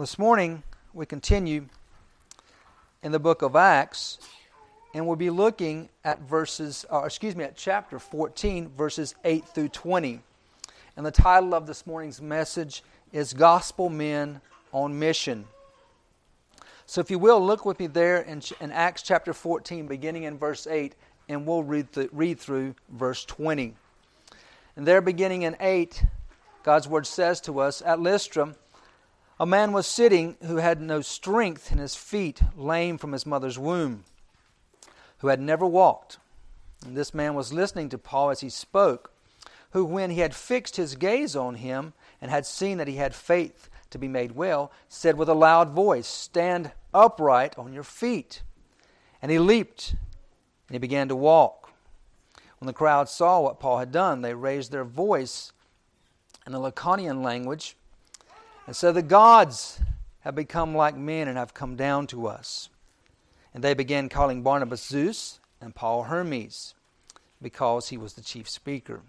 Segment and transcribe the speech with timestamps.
[0.00, 0.62] This morning
[0.94, 1.66] we continue
[3.02, 4.18] in the book of Acts,
[4.94, 9.68] and we'll be looking at verses, or excuse me, at chapter 14, verses 8 through
[9.68, 10.20] 20.
[10.96, 12.82] And the title of this morning's message
[13.12, 14.40] is Gospel Men
[14.72, 15.44] on Mission.
[16.86, 20.38] So, if you will, look with me there in, in Acts chapter 14, beginning in
[20.38, 20.94] verse 8,
[21.28, 23.74] and we'll read, th- read through verse 20.
[24.76, 26.02] And there, beginning in 8,
[26.62, 28.54] God's word says to us At Lystra,
[29.40, 33.58] a man was sitting who had no strength in his feet, lame from his mother's
[33.58, 34.04] womb,
[35.18, 36.18] who had never walked.
[36.84, 39.14] And this man was listening to Paul as he spoke,
[39.70, 43.14] who, when he had fixed his gaze on him and had seen that he had
[43.14, 48.42] faith to be made well, said with a loud voice, Stand upright on your feet.
[49.22, 49.92] And he leaped
[50.68, 51.72] and he began to walk.
[52.58, 55.52] When the crowd saw what Paul had done, they raised their voice
[56.44, 57.74] in the Lycaonian language
[58.70, 59.80] and so the gods
[60.20, 62.68] have become like men and have come down to us.
[63.52, 66.74] And they began calling Barnabas Zeus and Paul Hermes
[67.42, 69.00] because he was the chief speaker.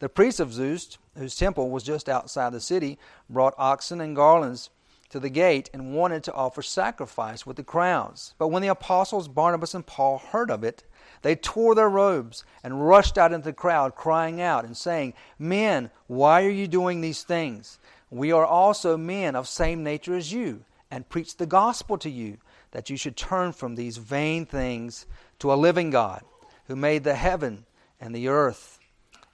[0.00, 2.98] The priest of Zeus, whose temple was just outside the city,
[3.30, 4.68] brought oxen and garlands
[5.08, 8.34] to the gate and wanted to offer sacrifice with the crowds.
[8.36, 10.84] But when the apostles Barnabas and Paul heard of it,
[11.22, 15.90] they tore their robes and rushed out into the crowd, crying out and saying, Men,
[16.06, 17.78] why are you doing these things?
[18.10, 22.38] We are also men of same nature as you, and preach the gospel to you,
[22.72, 25.06] that you should turn from these vain things
[25.38, 26.22] to a living God,
[26.66, 27.64] who made the heaven
[28.00, 28.78] and the earth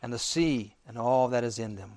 [0.03, 1.93] and the sea and all that is in them.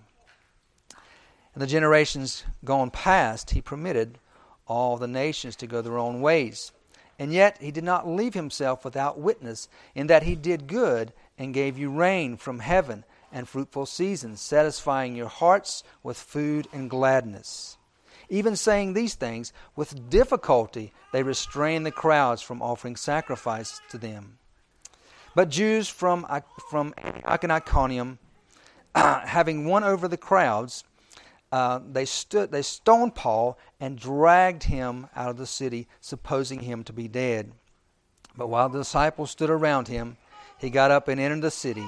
[1.53, 4.17] In the generations gone past, he permitted
[4.67, 6.71] all the nations to go their own ways.
[7.17, 11.53] And yet he did not leave himself without witness, in that he did good and
[11.53, 17.77] gave you rain from heaven and fruitful seasons, satisfying your hearts with food and gladness.
[18.29, 24.37] Even saying these things, with difficulty they restrain the crowds from offering sacrifice to them.
[25.35, 26.27] But Jews from,
[26.69, 26.93] from
[27.27, 28.19] Iconium,
[28.95, 30.83] uh, having won over the crowds,
[31.51, 36.83] uh, they, stood, they stoned Paul and dragged him out of the city, supposing him
[36.83, 37.51] to be dead.
[38.37, 40.17] But while the disciples stood around him,
[40.59, 41.87] he got up and entered the city.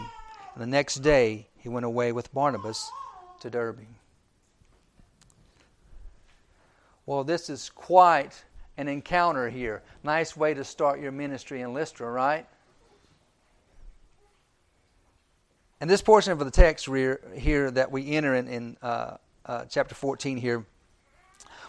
[0.53, 2.89] And the next day he went away with Barnabas
[3.41, 3.85] to Derbe.
[7.05, 8.43] Well, this is quite
[8.77, 9.81] an encounter here.
[10.03, 12.45] Nice way to start your ministry in Lystra, right?
[15.79, 19.95] And this portion of the text here that we enter in, in uh, uh, chapter
[19.95, 20.63] 14 here,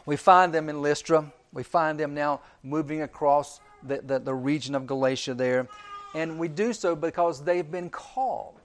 [0.04, 1.32] we find them in Lystra.
[1.52, 5.66] We find them now moving across the, the, the region of Galatia there.
[6.14, 8.61] And we do so because they've been called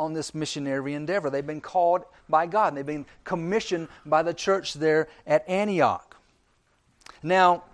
[0.00, 1.28] on this missionary endeavor.
[1.28, 6.16] They've been called by God, and they've been commissioned by the church there at Antioch.
[7.22, 7.64] Now,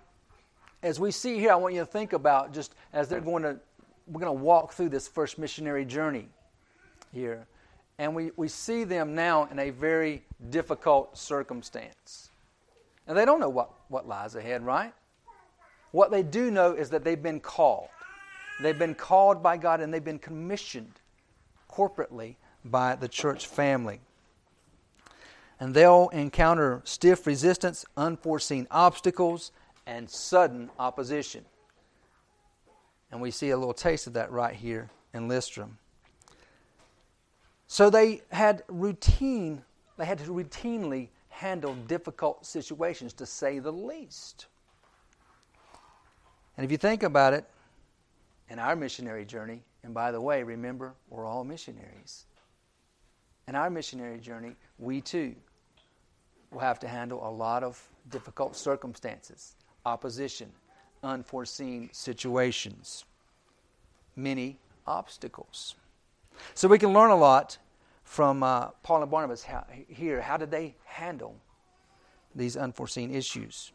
[0.83, 3.57] as we see here, I want you to think about just as they're going to,
[4.07, 6.27] we're going to walk through this first missionary journey
[7.13, 7.47] here.
[7.97, 12.29] And we, we see them now in a very difficult circumstance.
[13.07, 14.93] And they don't know what, what lies ahead, right?
[15.91, 17.87] What they do know is that they've been called.
[18.61, 20.99] They've been called by God and they've been commissioned
[21.77, 23.99] corporately by the church family.
[25.59, 29.51] And they'll encounter stiff resistance, unforeseen obstacles,
[29.85, 31.45] and sudden opposition.
[33.11, 35.69] And we see a little taste of that right here in Lystra.
[37.67, 39.63] So they had routine,
[39.97, 44.47] they had to routinely handle difficult situations, to say the least.
[46.55, 47.45] And if you think about it,
[48.49, 52.25] in our missionary journey, and by the way, remember, we're all missionaries.
[53.47, 55.33] In our missionary journey, we too
[56.51, 59.55] will have to handle a lot of difficult circumstances,
[59.85, 60.51] opposition,
[61.03, 63.05] unforeseen situations,
[64.17, 65.75] many obstacles.
[66.53, 67.57] So we can learn a lot
[68.03, 70.19] from uh, Paul and Barnabas how, here.
[70.19, 71.37] How did they handle
[72.35, 73.71] these unforeseen issues?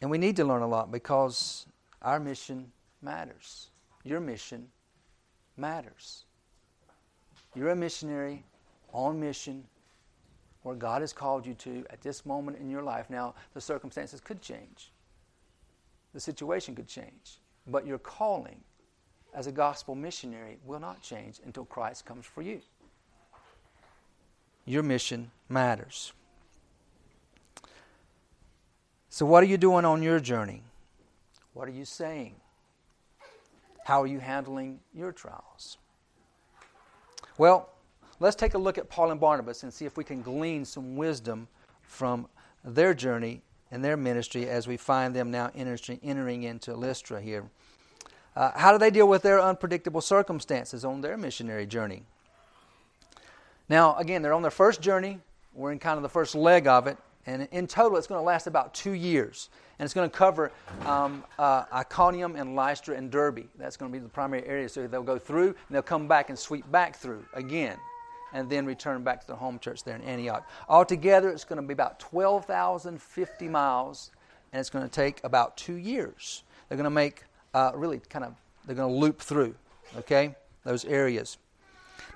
[0.00, 1.66] And we need to learn a lot because
[2.02, 2.70] our mission
[3.02, 3.68] matters.
[4.04, 4.68] Your mission
[5.56, 6.24] matters.
[7.54, 8.44] You're a missionary
[8.92, 9.64] on mission
[10.62, 13.10] where God has called you to at this moment in your life.
[13.10, 14.92] Now, the circumstances could change,
[16.14, 18.60] the situation could change, but your calling
[19.34, 22.60] as a gospel missionary will not change until Christ comes for you.
[24.64, 26.12] Your mission matters.
[29.08, 30.62] So, what are you doing on your journey?
[31.58, 32.36] What are you saying?
[33.84, 35.78] How are you handling your trials?
[37.36, 37.70] Well,
[38.20, 40.94] let's take a look at Paul and Barnabas and see if we can glean some
[40.94, 41.48] wisdom
[41.82, 42.28] from
[42.64, 47.50] their journey and their ministry as we find them now entering into Lystra here.
[48.36, 52.04] Uh, how do they deal with their unpredictable circumstances on their missionary journey?
[53.68, 55.18] Now, again, they're on their first journey.
[55.54, 56.98] We're in kind of the first leg of it.
[57.26, 59.50] And in total, it's going to last about two years.
[59.78, 60.50] And it's going to cover
[60.86, 63.46] um, uh, Iconium and Lystra and Derbe.
[63.56, 64.72] That's going to be the primary areas.
[64.72, 67.76] So they'll go through and they'll come back and sweep back through again
[68.32, 70.48] and then return back to the home church there in Antioch.
[70.68, 74.10] Altogether, it's going to be about 12,050 miles,
[74.52, 76.42] and it's going to take about two years.
[76.68, 77.24] They're going to make
[77.54, 78.34] uh, really kind of,
[78.66, 79.54] they're going to loop through,
[79.96, 80.34] okay,
[80.64, 81.38] those areas.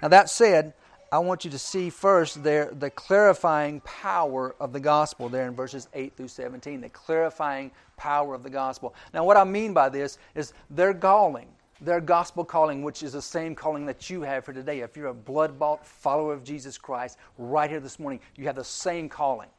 [0.03, 0.75] Now, that said,
[1.13, 5.55] I want you to see first there the clarifying power of the gospel there in
[5.55, 8.95] verses 8 through 17, the clarifying power of the gospel.
[9.13, 11.49] Now, what I mean by this is their calling,
[11.83, 14.81] their gospel calling, which is the same calling that you have for today.
[14.81, 18.57] If you're a blood bought follower of Jesus Christ, right here this morning, you have
[18.57, 19.51] the same calling.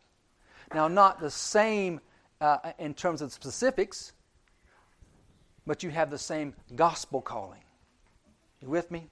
[0.73, 2.01] Now, not the same
[2.41, 4.13] uh, in terms of specifics,
[5.67, 7.61] but you have the same gospel calling.
[8.59, 9.07] You with me?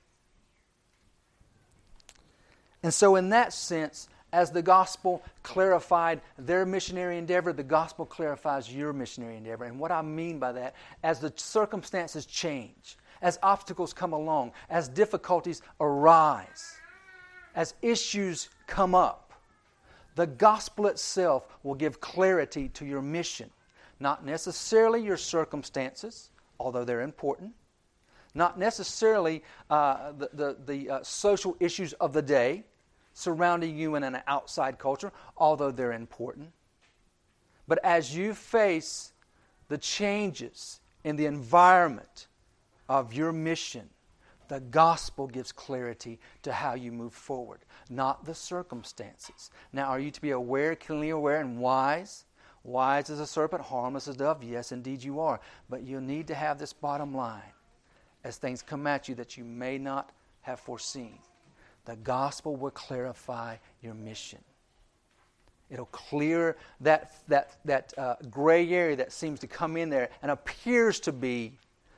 [2.83, 8.73] And so, in that sense, as the gospel clarified their missionary endeavor, the gospel clarifies
[8.73, 9.65] your missionary endeavor.
[9.65, 14.87] And what I mean by that, as the circumstances change, as obstacles come along, as
[14.87, 16.75] difficulties arise,
[17.55, 19.33] as issues come up,
[20.15, 23.49] the gospel itself will give clarity to your mission.
[23.99, 27.53] Not necessarily your circumstances, although they're important.
[28.33, 32.63] Not necessarily uh, the, the, the uh, social issues of the day
[33.13, 36.51] surrounding you in an outside culture, although they're important.
[37.67, 39.13] But as you face
[39.67, 42.27] the changes in the environment
[42.89, 43.89] of your mission,
[44.47, 47.59] the gospel gives clarity to how you move forward,
[47.89, 49.49] not the circumstances.
[49.71, 52.25] Now, are you to be aware, keenly aware, and wise?
[52.63, 54.43] Wise as a serpent, harmless as a dove?
[54.43, 55.39] Yes, indeed you are.
[55.69, 57.53] But you need to have this bottom line
[58.25, 60.11] as things come at you that you may not
[60.41, 61.17] have foreseen.
[61.85, 64.39] The gospel will clarify your mission.
[65.69, 70.29] It'll clear that, that, that uh, gray area that seems to come in there and
[70.29, 71.53] appears to be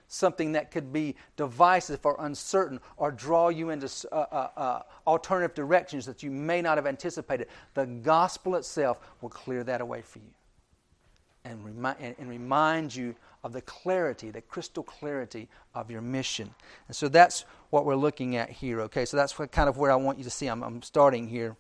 [0.08, 5.56] something that could be divisive or uncertain or draw you into uh, uh, uh, alternative
[5.56, 7.48] directions that you may not have anticipated.
[7.74, 10.34] The gospel itself will clear that away for you
[11.46, 16.54] and, remi- and, and remind you of the clarity, the crystal clarity of your mission.
[16.88, 19.06] And so that's what we're looking at here, okay?
[19.06, 20.48] So that's what, kind of where I want you to see.
[20.48, 21.56] I'm, I'm starting here.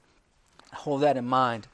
[0.73, 1.67] Hold that in mind.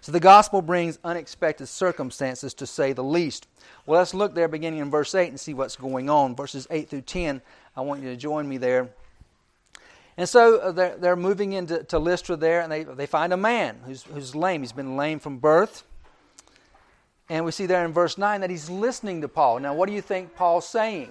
[0.00, 3.48] So the gospel brings unexpected circumstances, to say the least.
[3.86, 6.36] Well, let's look there beginning in verse 8 and see what's going on.
[6.36, 7.42] Verses 8 through 10,
[7.76, 8.90] I want you to join me there.
[10.16, 13.36] And so uh, they're, they're moving into to Lystra there, and they, they find a
[13.36, 14.62] man who's, who's lame.
[14.62, 15.84] He's been lame from birth.
[17.28, 19.58] And we see there in verse 9 that he's listening to Paul.
[19.60, 21.10] Now, what do you think Paul's saying?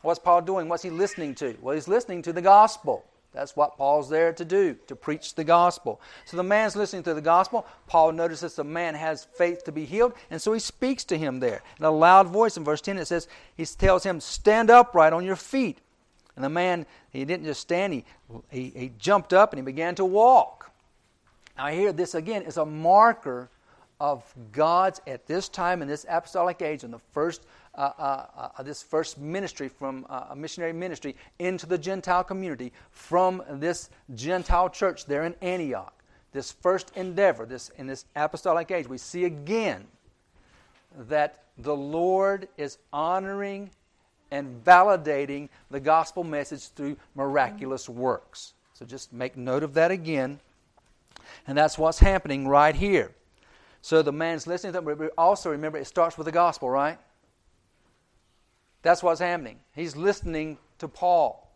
[0.00, 0.68] What's Paul doing?
[0.68, 1.56] What's he listening to?
[1.60, 3.04] Well, he's listening to the gospel.
[3.32, 6.00] That's what Paul's there to do, to preach the gospel.
[6.26, 7.66] So the man's listening to the gospel.
[7.86, 11.40] Paul notices the man has faith to be healed, and so he speaks to him
[11.40, 11.62] there.
[11.78, 15.24] In a loud voice, in verse 10, it says, he tells him, Stand upright on
[15.24, 15.78] your feet.
[16.36, 18.04] And the man, he didn't just stand, he,
[18.50, 20.70] he, he jumped up and he began to walk.
[21.56, 23.50] Now, here, this again is a marker
[24.02, 28.62] of God's, at this time in this apostolic age, in the first, uh, uh, uh,
[28.64, 34.68] this first ministry from uh, a missionary ministry into the Gentile community from this Gentile
[34.68, 35.94] church there in Antioch.
[36.32, 39.86] This first endeavor, this in this apostolic age, we see again
[41.06, 43.70] that the Lord is honoring
[44.32, 48.54] and validating the gospel message through miraculous works.
[48.74, 50.40] So just make note of that again.
[51.46, 53.12] And that's what's happening right here.
[53.82, 56.98] So the man's listening to them, but also remember it starts with the gospel, right?
[58.82, 59.58] That's what's happening.
[59.74, 61.52] He's listening to Paul.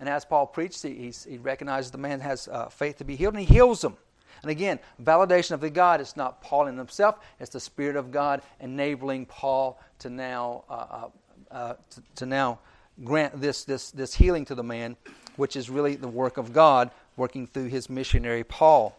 [0.00, 3.34] And as Paul preached, he, he recognizes the man has uh, faith to be healed,
[3.34, 3.96] and he heals him.
[4.42, 8.10] And again, validation of the God, it's not Paul in himself, it's the Spirit of
[8.10, 11.08] God enabling Paul to now, uh, uh,
[11.50, 12.58] uh, to, to now
[13.04, 14.96] grant this, this, this healing to the man,
[15.36, 18.96] which is really the work of God working through his missionary Paul.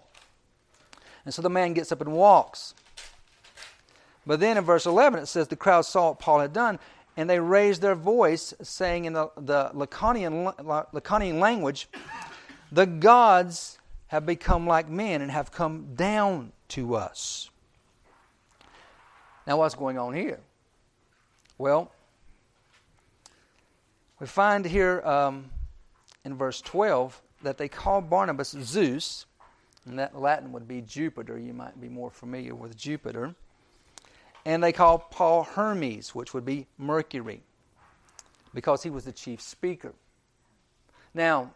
[1.25, 2.75] And so the man gets up and walks.
[4.25, 6.79] But then in verse 11 it says the crowd saw what Paul had done,
[7.17, 9.72] and they raised their voice, saying in the, the
[11.39, 11.88] language,
[12.72, 17.50] The gods have become like men and have come down to us.
[19.48, 20.39] Now, what's going on here?
[21.58, 21.91] Well,
[24.20, 25.50] we find here um,
[26.24, 29.25] in verse 12 that they call Barnabas Zeus,
[29.86, 31.38] and that Latin would be Jupiter.
[31.38, 33.36] You might be more familiar with Jupiter.
[34.46, 37.42] And they called Paul Hermes, which would be Mercury,
[38.54, 39.94] because he was the chief speaker.
[41.13, 41.51] Now,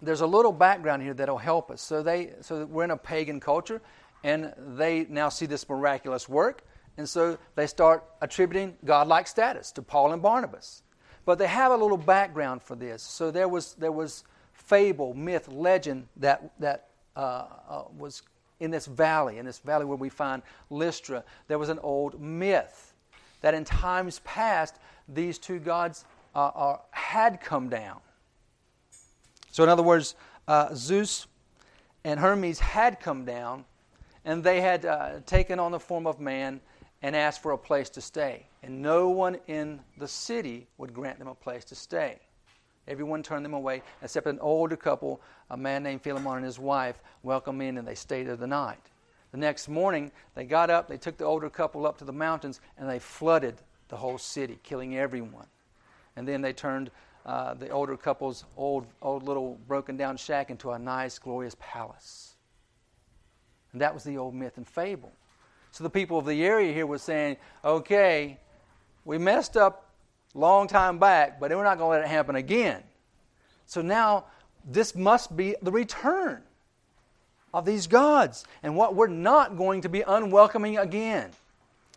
[0.00, 1.80] there's a little background here that'll help us.
[1.80, 3.80] So they so we're in a pagan culture
[4.22, 6.62] and they now see this miraculous work
[6.98, 10.82] and so they start attributing godlike status to Paul and Barnabas.
[11.24, 13.02] But they have a little background for this.
[13.02, 18.22] So there was there was fable, myth, legend that that was
[18.60, 21.24] in this valley, in this valley where we find Lystra.
[21.48, 22.94] There was an old myth
[23.40, 24.76] that in times past
[25.08, 26.04] these two gods
[26.34, 28.00] uh, are, had come down
[29.56, 31.28] so, in other words, uh, Zeus
[32.04, 33.64] and Hermes had come down,
[34.26, 36.60] and they had uh, taken on the form of man
[37.00, 38.48] and asked for a place to stay.
[38.62, 42.18] And no one in the city would grant them a place to stay.
[42.88, 47.00] Everyone turned them away, except an older couple, a man named Philemon and his wife,
[47.22, 48.78] welcomed in, and they stayed there the night.
[49.32, 52.60] The next morning, they got up, they took the older couple up to the mountains,
[52.78, 53.56] and they flooded
[53.88, 55.46] the whole city, killing everyone.
[56.14, 56.90] And then they turned
[57.24, 62.34] uh, the older couple's old, old little broken down shack into a nice, glorious palace.
[63.72, 65.12] And that was the old myth and fable.
[65.72, 68.38] So the people of the area here were saying, okay,
[69.04, 69.85] we messed up
[70.36, 72.82] long time back, but we're not going to let it happen again.
[73.66, 74.24] So now
[74.64, 76.42] this must be the return
[77.54, 81.30] of these gods and what we're not going to be unwelcoming again.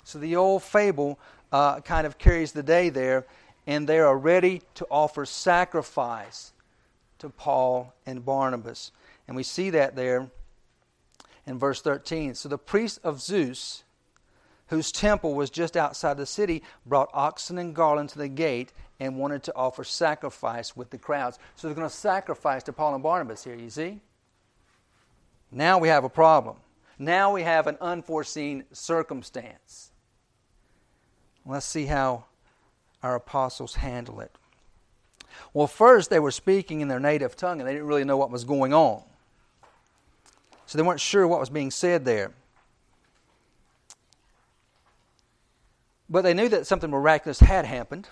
[0.03, 1.19] So the old fable
[1.51, 3.25] uh, kind of carries the day there
[3.67, 6.53] and they are ready to offer sacrifice
[7.19, 8.91] to Paul and Barnabas.
[9.27, 10.29] And we see that there
[11.45, 12.35] in verse 13.
[12.35, 13.83] So the priest of Zeus,
[14.69, 19.17] whose temple was just outside the city, brought oxen and garland to the gate and
[19.17, 21.39] wanted to offer sacrifice with the crowds.
[21.55, 23.99] So they're going to sacrifice to Paul and Barnabas here, you see?
[25.51, 26.57] Now we have a problem.
[26.97, 29.91] Now we have an unforeseen circumstance.
[31.45, 32.25] Let's see how
[33.01, 34.31] our apostles handle it?
[35.53, 38.29] Well, first, they were speaking in their native tongue and they didn't really know what
[38.29, 39.01] was going on.
[40.65, 42.33] So they weren't sure what was being said there.
[46.09, 48.07] But they knew that something miraculous had happened.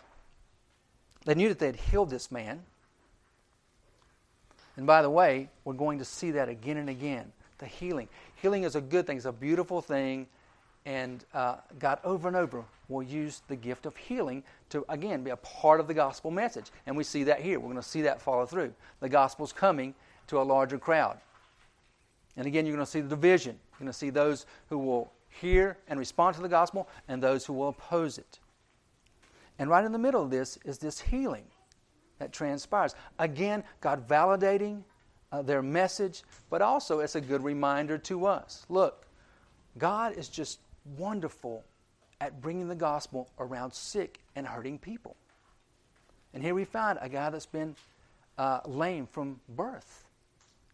[1.26, 2.64] They knew that they had healed this man.
[4.76, 7.32] And by the way, we're going to see that again and again.
[7.58, 8.08] The healing.
[8.36, 10.28] Healing is a good thing, it's a beautiful thing.
[10.86, 15.32] And uh, God over and over will use the gift of healing to, again, be
[15.32, 16.68] a part of the gospel message.
[16.86, 17.60] And we see that here.
[17.60, 18.74] We're going to see that follow through.
[19.02, 19.96] The gospel's coming
[20.28, 21.18] to a larger crowd.
[22.38, 23.58] And again, you're going to see the division.
[23.72, 27.46] You're going to see those who will hear and respond to the gospel and those
[27.46, 28.40] who will oppose it.
[29.60, 31.46] And right in the middle of this is this healing
[32.20, 32.96] that transpires.
[33.20, 34.84] Again, God validating
[35.32, 38.66] uh, their message, but also it's a good reminder to us.
[38.70, 39.06] Look,
[39.78, 40.60] God is just
[40.98, 41.64] wonderful
[42.22, 45.16] at bringing the gospel around sick and hurting people.
[46.34, 47.76] And here we find a guy that's been
[48.38, 50.07] uh, lame from birth.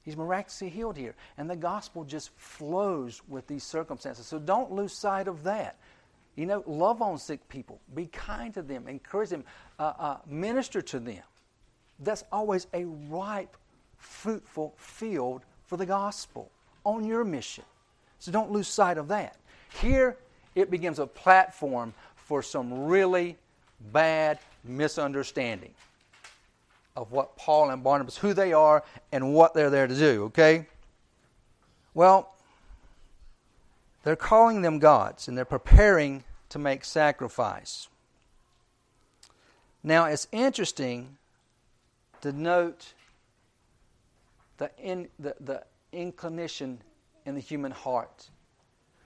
[0.03, 1.15] He's miraculously healed here.
[1.37, 4.25] And the gospel just flows with these circumstances.
[4.25, 5.77] So don't lose sight of that.
[6.35, 9.43] You know, love on sick people, be kind to them, encourage them,
[9.79, 11.21] uh, uh, minister to them.
[11.99, 13.55] That's always a ripe,
[13.97, 16.49] fruitful field for the gospel
[16.83, 17.63] on your mission.
[18.17, 19.37] So don't lose sight of that.
[19.81, 20.17] Here,
[20.55, 23.37] it becomes a platform for some really
[23.91, 25.73] bad misunderstanding
[26.95, 30.67] of what Paul and Barnabas, who they are, and what they're there to do, okay?
[31.93, 32.33] Well,
[34.03, 37.87] they're calling them gods and they're preparing to make sacrifice.
[39.83, 41.17] Now, it's interesting
[42.21, 42.93] to note
[44.57, 46.81] the, in, the, the inclination
[47.25, 48.29] in the human heart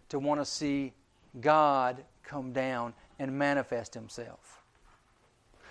[0.09, 0.93] to want to see
[1.41, 4.56] God come down and manifest himself.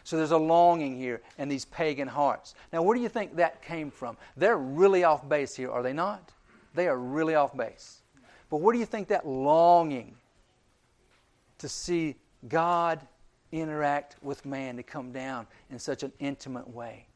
[0.06, 2.54] So there's a longing here in these pagan hearts.
[2.72, 4.16] Now, where do you think that came from?
[4.36, 6.30] They're really off base here, are they not?
[6.74, 8.02] They are really off base.
[8.48, 10.14] But where do you think that longing
[11.58, 12.14] to see
[12.46, 13.00] God
[13.50, 17.08] interact with man, to come down in such an intimate way?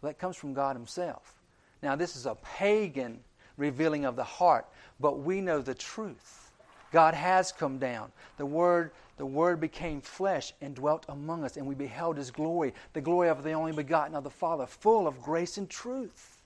[0.00, 1.42] Well, that comes from God Himself.
[1.82, 3.18] Now, this is a pagan
[3.56, 4.68] revealing of the heart,
[5.00, 6.52] but we know the truth.
[6.92, 8.12] God has come down.
[8.36, 12.72] The Word, the Word became flesh and dwelt among us, and we beheld His glory,
[12.92, 16.38] the glory of the only begotten of the Father, full of grace and truth.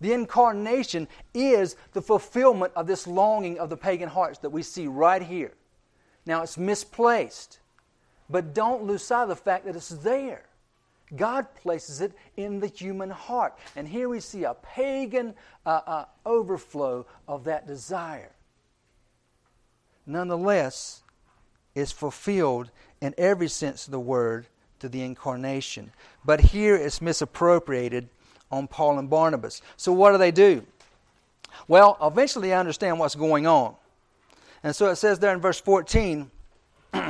[0.00, 4.86] The incarnation is the fulfillment of this longing of the pagan hearts that we see
[4.86, 5.52] right here.
[6.26, 7.58] Now, it's misplaced,
[8.30, 10.46] but don't lose sight of the fact that it's there.
[11.16, 13.58] God places it in the human heart.
[13.76, 18.32] And here we see a pagan uh, uh, overflow of that desire.
[20.06, 21.02] Nonetheless,
[21.74, 24.46] is fulfilled in every sense of the word
[24.80, 25.92] to the incarnation.
[26.24, 28.08] But here it's misappropriated
[28.50, 29.62] on Paul and Barnabas.
[29.76, 30.64] So what do they do?
[31.68, 33.74] Well, eventually I understand what's going on.
[34.62, 36.30] And so it says there in verse 14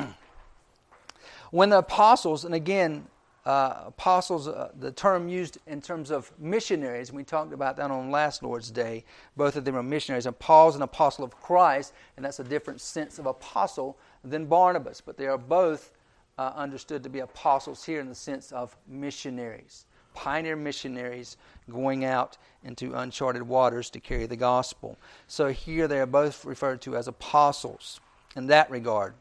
[1.51, 3.07] when the apostles, and again,
[3.47, 8.11] uh, apostles, uh, the term used in terms of missionaries, we talked about that on
[8.11, 9.05] last Lord's Day.
[9.37, 10.25] Both of them are missionaries.
[10.27, 15.03] And Paul's an apostle of Christ, and that's a different sense of apostle than Barnabas.
[15.03, 15.93] But they are both
[16.39, 19.85] uh, understood to be apostles here in the sense of missionaries,
[20.15, 21.37] pioneer missionaries
[21.71, 24.97] going out into uncharted waters to carry the gospel.
[25.27, 28.01] So here they are both referred to as apostles
[28.37, 29.15] in that regard.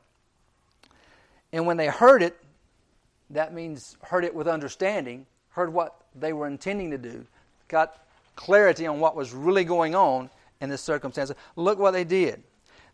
[1.52, 2.38] And when they heard it,
[3.34, 7.26] that means heard it with understanding, heard what they were intending to do,
[7.68, 10.30] got clarity on what was really going on
[10.62, 11.32] in this circumstance.
[11.56, 12.44] Look what they did.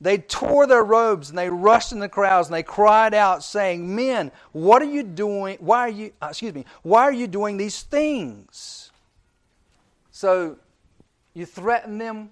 [0.01, 3.93] They tore their robes and they rushed in the crowds and they cried out, saying,
[3.93, 5.58] Men, what are you doing?
[5.60, 8.91] Why are you, uh, excuse me, why are you doing these things?
[10.12, 10.58] So
[11.34, 12.31] you threaten them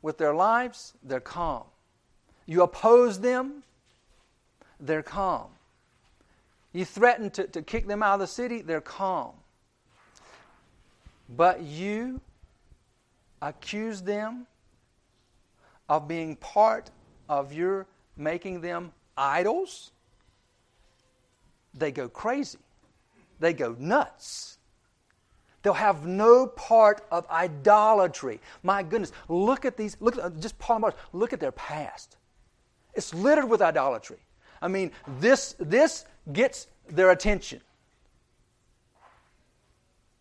[0.00, 1.64] with their lives, they're calm.
[2.46, 3.64] You oppose them,
[4.78, 5.48] they're calm.
[6.78, 9.32] You threaten to, to kick them out of the city, they're calm.
[11.28, 12.20] But you
[13.42, 14.46] accuse them
[15.88, 16.92] of being part
[17.28, 19.90] of your making them idols,
[21.74, 22.58] they go crazy.
[23.40, 24.58] They go nuts.
[25.64, 28.40] They'll have no part of idolatry.
[28.62, 32.18] My goodness, look at these, look at just Paul and look at their past.
[32.94, 34.18] It's littered with idolatry.
[34.60, 37.60] I mean, this, this gets their attention.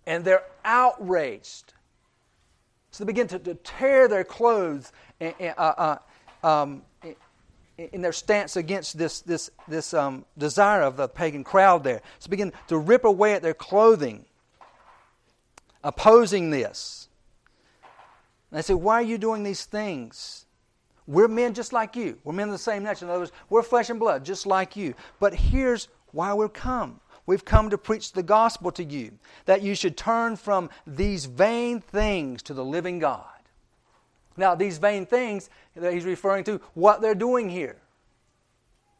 [0.05, 1.73] And they're outraged.
[2.91, 5.97] So they begin to, to tear their clothes and, uh,
[6.43, 6.81] uh, um,
[7.77, 12.01] in their stance against this, this, this um, desire of the pagan crowd there.
[12.19, 14.25] So begin to rip away at their clothing,
[15.83, 17.07] opposing this.
[18.49, 20.46] And they say, Why are you doing these things?
[21.07, 22.17] We're men just like you.
[22.23, 23.05] We're men of the same nature.
[23.05, 24.93] In other words, we're flesh and blood just like you.
[25.19, 26.99] But here's why we've come.
[27.25, 29.11] We've come to preach the gospel to you
[29.45, 33.25] that you should turn from these vain things to the living God.
[34.37, 37.77] Now, these vain things that he's referring to, what they're doing here.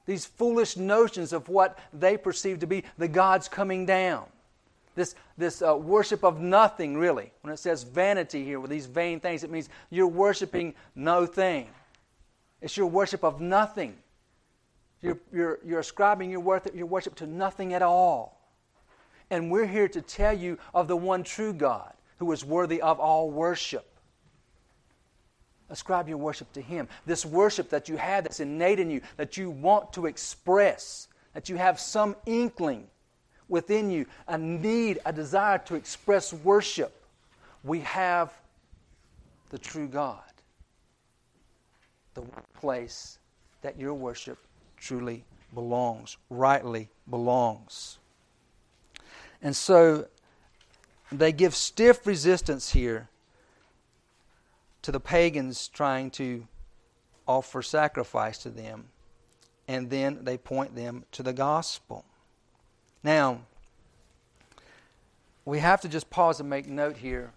[0.06, 4.26] These foolish notions of what they perceive to be the gods coming down.
[4.96, 7.32] This, this uh, worship of nothing, really.
[7.42, 11.68] When it says vanity here with these vain things, it means you're worshiping no thing.
[12.62, 13.96] It's your worship of nothing.
[15.02, 18.42] You're, you're, you're ascribing your, worth, your worship to nothing at all.
[19.30, 23.00] And we're here to tell you of the one true God who is worthy of
[23.00, 23.86] all worship.
[25.70, 26.88] Ascribe your worship to Him.
[27.06, 31.50] This worship that you have that's innate in you, that you want to express, that
[31.50, 32.88] you have some inkling
[33.50, 37.04] within you, a need, a desire to express worship.
[37.64, 38.34] We have
[39.50, 40.22] the true God
[42.18, 43.20] the place
[43.62, 44.40] that your worship
[44.76, 48.00] truly belongs, rightly belongs.
[49.42, 50.08] And so
[51.12, 53.10] they give stiff resistance here
[54.82, 56.48] to the pagans trying to
[57.28, 58.86] offer sacrifice to them.
[59.68, 62.04] And then they point them to the gospel.
[63.04, 63.42] Now,
[65.46, 67.32] we have to just pause and make note here.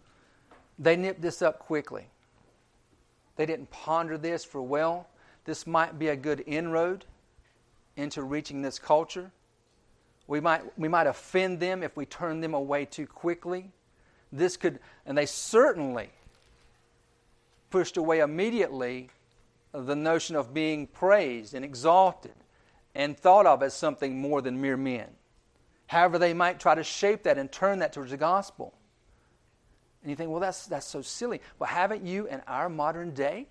[0.79, 2.07] They nip this up quickly.
[3.37, 5.09] They didn't ponder this for well.
[5.45, 7.05] This might be a good inroad
[7.97, 9.31] into reaching this culture.
[10.27, 13.71] We might, we might offend them if we turn them away too quickly.
[14.33, 16.11] This could, and they certainly
[17.71, 19.11] pushed away immediately
[19.73, 22.35] the notion of being praised and exalted
[22.95, 25.09] and thought of as something more than mere men.
[25.87, 28.75] However, they might try to shape that and turn that towards the gospel.
[30.03, 31.41] And you think, well, that's, that's so silly.
[31.59, 33.47] Well, haven't you in our modern day,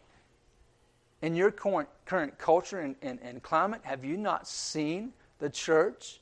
[1.21, 6.21] in your current, current culture and, and, and climate, have you not seen the church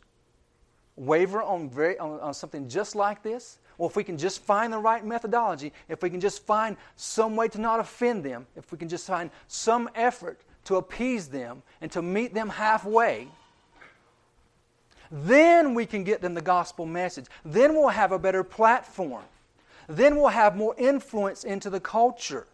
[0.96, 3.60] waver on, very, on, on something just like this?
[3.78, 7.36] Well, if we can just find the right methodology, if we can just find some
[7.36, 11.62] way to not offend them, if we can just find some effort to appease them
[11.80, 13.28] and to meet them halfway,
[15.12, 17.28] then we can get them the gospel message.
[17.46, 19.24] Then we'll have a better platform.
[19.88, 22.46] Then we'll have more influence into the culture.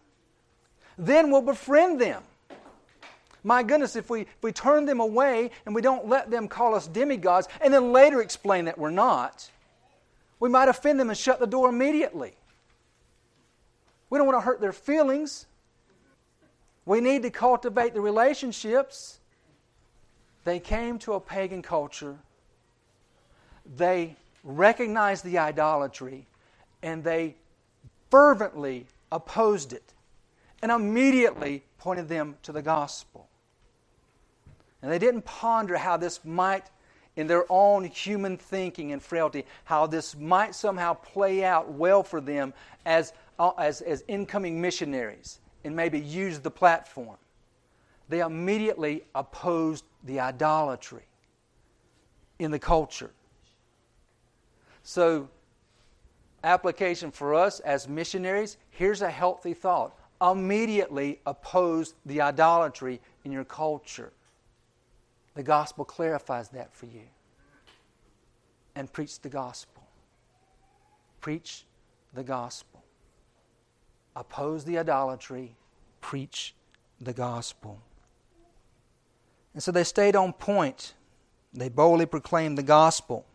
[0.97, 2.23] Then we'll befriend them.
[3.43, 6.75] My goodness, if we, if we turn them away and we don't let them call
[6.75, 9.49] us demigods and then later explain that we're not,
[10.39, 12.33] we might offend them and shut the door immediately.
[14.09, 15.47] We don't want to hurt their feelings.
[16.85, 19.19] We need to cultivate the relationships.
[20.45, 22.17] They came to a pagan culture.
[23.75, 26.27] They recognized the idolatry
[26.83, 27.35] and they
[28.11, 29.93] fervently opposed it
[30.61, 33.27] and immediately pointed them to the gospel.
[34.81, 36.69] And they didn't ponder how this might,
[37.15, 42.19] in their own human thinking and frailty, how this might somehow play out well for
[42.19, 42.53] them
[42.85, 47.17] as, uh, as, as incoming missionaries and maybe use the platform.
[48.09, 51.05] They immediately opposed the idolatry
[52.39, 53.11] in the culture.
[54.83, 55.29] So,
[56.43, 59.97] application for us as missionaries here's a healthy thought.
[60.21, 64.11] Immediately oppose the idolatry in your culture.
[65.35, 67.01] The gospel clarifies that for you.
[68.75, 69.83] And preach the gospel.
[71.19, 71.65] Preach
[72.13, 72.83] the gospel.
[74.15, 75.55] Oppose the idolatry.
[76.01, 76.53] Preach
[77.01, 77.79] the gospel.
[79.53, 80.93] And so they stayed on point.
[81.53, 83.25] They boldly proclaimed the gospel.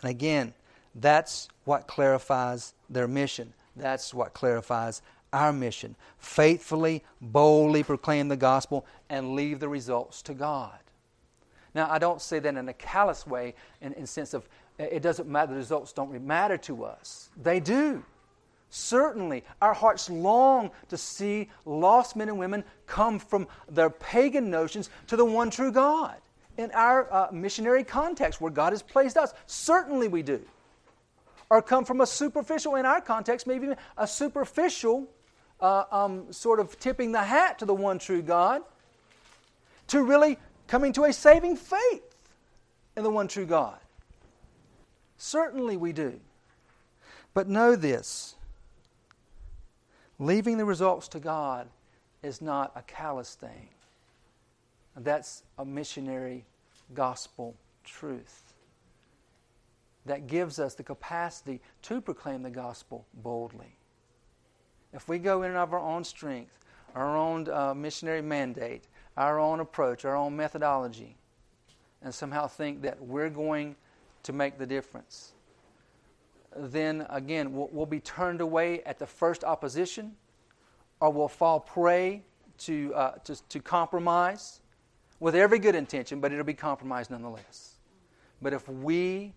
[0.00, 0.54] And again,
[0.96, 3.52] that's what clarifies their mission.
[3.76, 5.94] That's what clarifies our mission.
[6.18, 10.78] Faithfully, boldly proclaim the gospel and leave the results to God.
[11.74, 15.28] Now, I don't say that in a callous way, in, in sense of it doesn't
[15.28, 17.30] matter, the results don't matter to us.
[17.42, 18.02] They do.
[18.70, 24.90] Certainly, our hearts long to see lost men and women come from their pagan notions
[25.06, 26.16] to the one true God.
[26.58, 30.40] In our uh, missionary context, where God has placed us, certainly we do
[31.50, 35.06] or come from a superficial, in our context, maybe a superficial
[35.60, 38.62] uh, um, sort of tipping the hat to the one true God,
[39.88, 42.02] to really coming to a saving faith
[42.96, 43.78] in the one true God.
[45.18, 46.20] Certainly we do.
[47.32, 48.34] But know this
[50.18, 51.68] leaving the results to God
[52.22, 53.68] is not a callous thing.
[54.96, 56.44] That's a missionary
[56.94, 57.54] gospel
[57.84, 58.45] truth
[60.06, 63.76] that gives us the capacity to proclaim the gospel boldly.
[64.92, 66.58] If we go in of our own strength,
[66.94, 68.84] our own uh, missionary mandate,
[69.16, 71.16] our own approach, our own methodology,
[72.02, 73.76] and somehow think that we're going
[74.22, 75.32] to make the difference,
[76.56, 80.12] then again, we'll, we'll be turned away at the first opposition,
[81.00, 82.22] or we'll fall prey
[82.58, 84.60] to, uh, to, to compromise
[85.20, 87.74] with every good intention, but it'll be compromised nonetheless.
[88.40, 89.34] But if we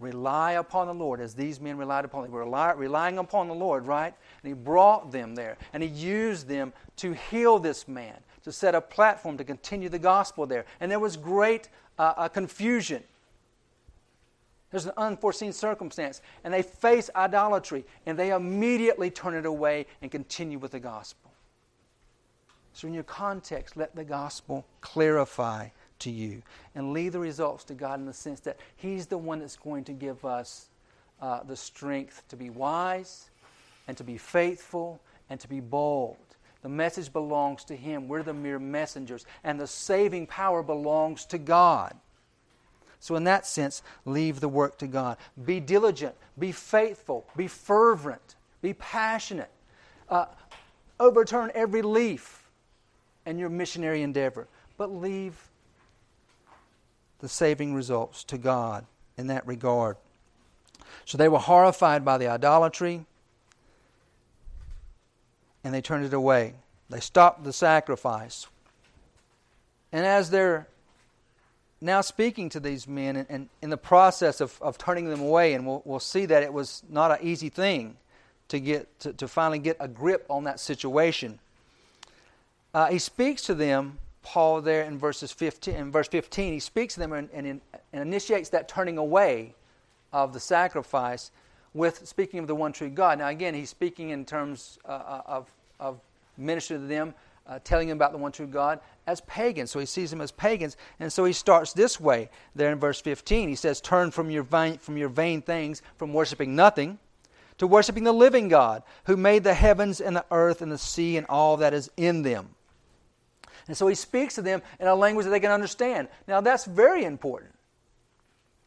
[0.00, 2.24] rely upon the Lord as these men relied upon.
[2.24, 4.12] They were rely, relying upon the Lord, right?
[4.42, 5.58] And He brought them there.
[5.72, 9.98] And He used them to heal this man, to set a platform to continue the
[9.98, 10.64] gospel there.
[10.80, 13.04] And there was great uh, uh, confusion.
[14.70, 16.22] There's an unforeseen circumstance.
[16.44, 17.84] And they face idolatry.
[18.06, 21.30] And they immediately turn it away and continue with the gospel.
[22.72, 25.68] So, in your context, let the gospel clarify
[26.00, 26.42] to you
[26.74, 29.84] and leave the results to God in the sense that He's the one that's going
[29.84, 30.68] to give us
[31.20, 33.30] uh, the strength to be wise
[33.88, 36.16] and to be faithful and to be bold.
[36.62, 38.08] The message belongs to Him.
[38.08, 41.94] We're the mere messengers, and the saving power belongs to God.
[42.98, 45.16] So, in that sense, leave the work to God.
[45.46, 49.50] Be diligent, be faithful, be fervent, be passionate.
[50.08, 50.26] Uh,
[50.98, 52.50] overturn every leaf
[53.24, 55.49] in your missionary endeavor, but leave
[57.20, 58.84] the saving results to God
[59.16, 59.96] in that regard.
[61.04, 63.04] So they were horrified by the idolatry
[65.62, 66.54] and they turned it away.
[66.88, 68.46] They stopped the sacrifice.
[69.92, 70.66] And as they're
[71.80, 75.54] now speaking to these men and, and in the process of, of turning them away,
[75.54, 77.96] and we'll, we'll see that it was not an easy thing
[78.48, 81.38] to, get, to, to finally get a grip on that situation.
[82.74, 86.94] Uh, he speaks to them Paul there in verses 15, in verse 15, he speaks
[86.94, 87.60] to them and, and, and,
[87.92, 89.54] initiates that turning away
[90.12, 91.30] of the sacrifice
[91.72, 93.18] with speaking of the one true God.
[93.18, 96.00] Now, again, he's speaking in terms uh, uh of, of
[96.36, 97.14] ministering to them,
[97.46, 99.70] uh, telling them about the one true God as pagans.
[99.70, 100.76] So he sees them as pagans.
[100.98, 103.48] And so he starts this way there in verse 15.
[103.48, 106.98] He says, Turn from your vain, from your vain things, from worshiping nothing,
[107.58, 111.16] to worshiping the living God, who made the heavens and the earth and the sea
[111.16, 112.50] and all that is in them
[113.70, 116.08] and so he speaks to them in a language that they can understand.
[116.26, 117.52] Now, that's very important.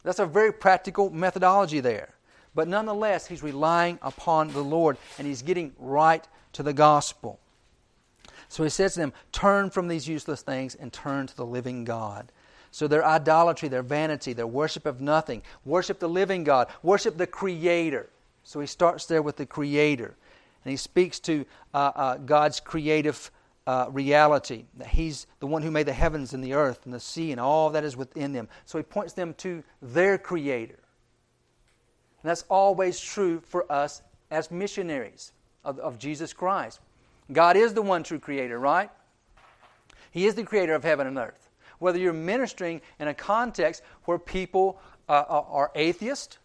[0.02, 2.14] That's a very practical methodology there.
[2.54, 7.38] But nonetheless, he's relying upon the Lord and he's getting right to the gospel.
[8.48, 11.84] So he says to them, Turn from these useless things and turn to the living
[11.84, 12.32] God.
[12.70, 17.26] So their idolatry, their vanity, their worship of nothing, worship the living God, worship the
[17.26, 18.08] Creator.
[18.42, 20.14] So he starts there with the Creator.
[20.64, 23.30] And he speaks to uh, uh, God's creative
[23.66, 27.00] uh, reality, that He's the one who made the heavens and the earth and the
[27.00, 28.48] sea and all that is within them.
[28.66, 30.78] So He points them to their Creator.
[32.22, 35.32] And that's always true for us as missionaries
[35.64, 36.80] of, of Jesus Christ.
[37.32, 38.90] God is the one true Creator, right?
[40.10, 41.48] He is the Creator of heaven and earth.
[41.78, 46.38] Whether you're ministering in a context where people uh, are atheists,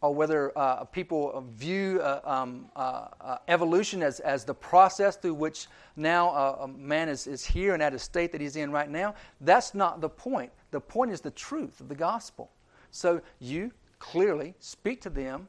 [0.00, 5.34] or whether uh, people view uh, um, uh, uh, evolution as, as the process through
[5.34, 8.90] which now uh, man is, is here and at a state that he's in right
[8.90, 10.52] now, that's not the point.
[10.70, 12.50] The point is the truth of the gospel.
[12.90, 15.48] So you clearly speak to them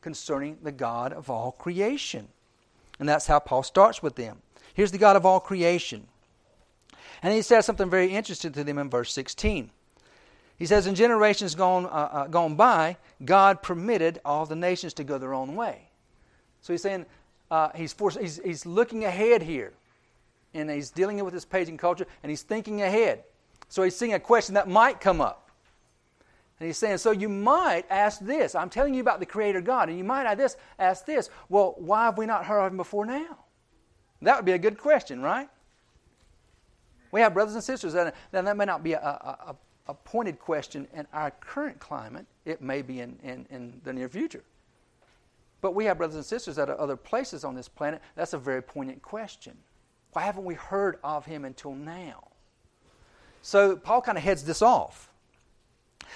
[0.00, 2.28] concerning the God of all creation.
[2.98, 4.40] And that's how Paul starts with them.
[4.72, 6.06] Here's the God of all creation.
[7.22, 9.70] And he says something very interesting to them in verse 16.
[10.60, 15.04] He says, In generations gone, uh, uh, gone by, God permitted all the nations to
[15.04, 15.88] go their own way.
[16.60, 17.06] So he's saying,
[17.50, 19.72] uh, he's, he's, he's looking ahead here.
[20.52, 23.24] And he's dealing with this pagan culture, and he's thinking ahead.
[23.70, 25.50] So he's seeing a question that might come up.
[26.58, 28.54] And he's saying, so you might ask this.
[28.54, 31.30] I'm telling you about the Creator God, and you might ask this, ask this.
[31.48, 33.38] Well, why have we not heard of him before now?
[34.20, 35.48] That would be a good question, right?
[37.12, 39.56] We have brothers and sisters, and that may not be a, a,
[39.90, 42.24] a pointed question in our current climate.
[42.44, 44.44] It may be in, in, in the near future.
[45.60, 48.00] But we have brothers and sisters at other places on this planet.
[48.14, 49.58] That's a very poignant question.
[50.12, 52.28] Why haven't we heard of him until now?
[53.42, 55.10] So Paul kind of heads this off.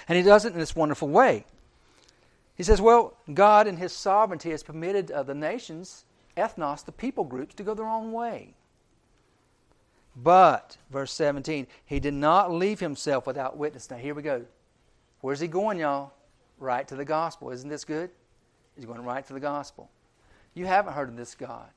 [0.07, 1.45] And he does it in this wonderful way.
[2.55, 6.05] He says, Well, God in his sovereignty has permitted uh, the nations,
[6.37, 8.53] ethnos, the people groups, to go their own way.
[10.15, 13.89] But, verse 17, he did not leave himself without witness.
[13.89, 14.45] Now, here we go.
[15.21, 16.13] Where's he going, y'all?
[16.57, 17.51] Right to the gospel.
[17.51, 18.09] Isn't this good?
[18.75, 19.89] He's going right to the gospel.
[20.53, 21.67] You haven't heard of this God,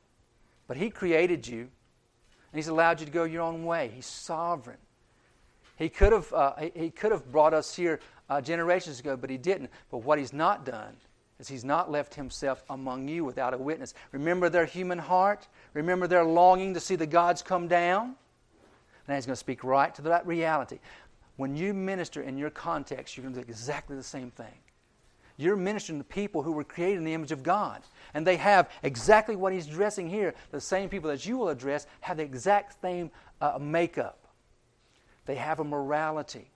[0.69, 3.91] but he created you, and he's allowed you to go your own way.
[3.93, 4.79] He's sovereign.
[5.77, 9.37] He could have, uh, he could have brought us here uh, generations ago, but he
[9.37, 9.71] didn't.
[9.91, 10.97] But what he's not done
[11.39, 13.95] is he's not left himself among you without a witness.
[14.13, 15.47] Remember their human heart?
[15.75, 18.17] Remember their longing to see the gods come down?
[19.09, 20.79] Now he's going to speak right to that reality.
[21.37, 24.55] When you minister in your context, you're going to do exactly the same thing.
[25.39, 27.83] You're ministering to people who were created in the image of God.
[28.13, 30.35] And they have exactly what he's addressing here.
[30.51, 34.19] The same people that you will address have the exact same uh, makeup.
[35.27, 36.51] They have a morality.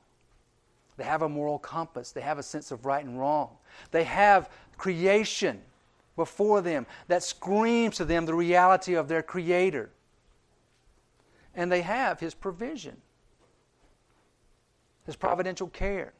[0.96, 2.10] They have a moral compass.
[2.10, 3.50] They have a sense of right and wrong.
[3.92, 5.62] They have creation
[6.16, 9.90] before them that screams to them the reality of their Creator
[11.54, 12.96] and they have His provision,
[15.06, 16.12] His providential care.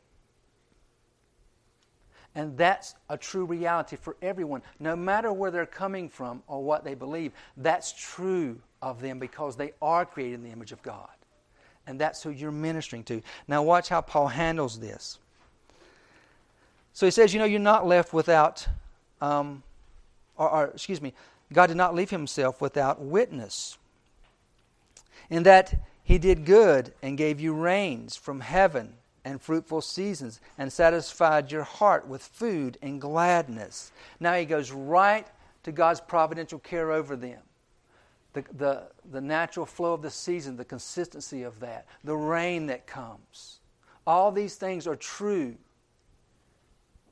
[2.35, 6.83] And that's a true reality for everyone, no matter where they're coming from or what
[6.83, 7.33] they believe.
[7.59, 11.09] That's true of them because they are created in the image of God.
[11.87, 13.21] And that's who you're ministering to.
[13.49, 15.19] Now, watch how Paul handles this.
[16.95, 18.67] So he says, you know, you're not left without,
[19.21, 19.63] um,
[20.37, 21.13] or, or excuse me,
[21.53, 23.77] God did not leave himself without witness
[25.31, 30.73] in that he did good and gave you rains from heaven and fruitful seasons and
[30.73, 33.93] satisfied your heart with food and gladness.
[34.19, 35.27] Now he goes right
[35.63, 37.41] to God's providential care over them.
[38.33, 42.87] The, the, the natural flow of the season, the consistency of that, the rain that
[42.87, 43.61] comes.
[44.07, 45.55] All these things are true.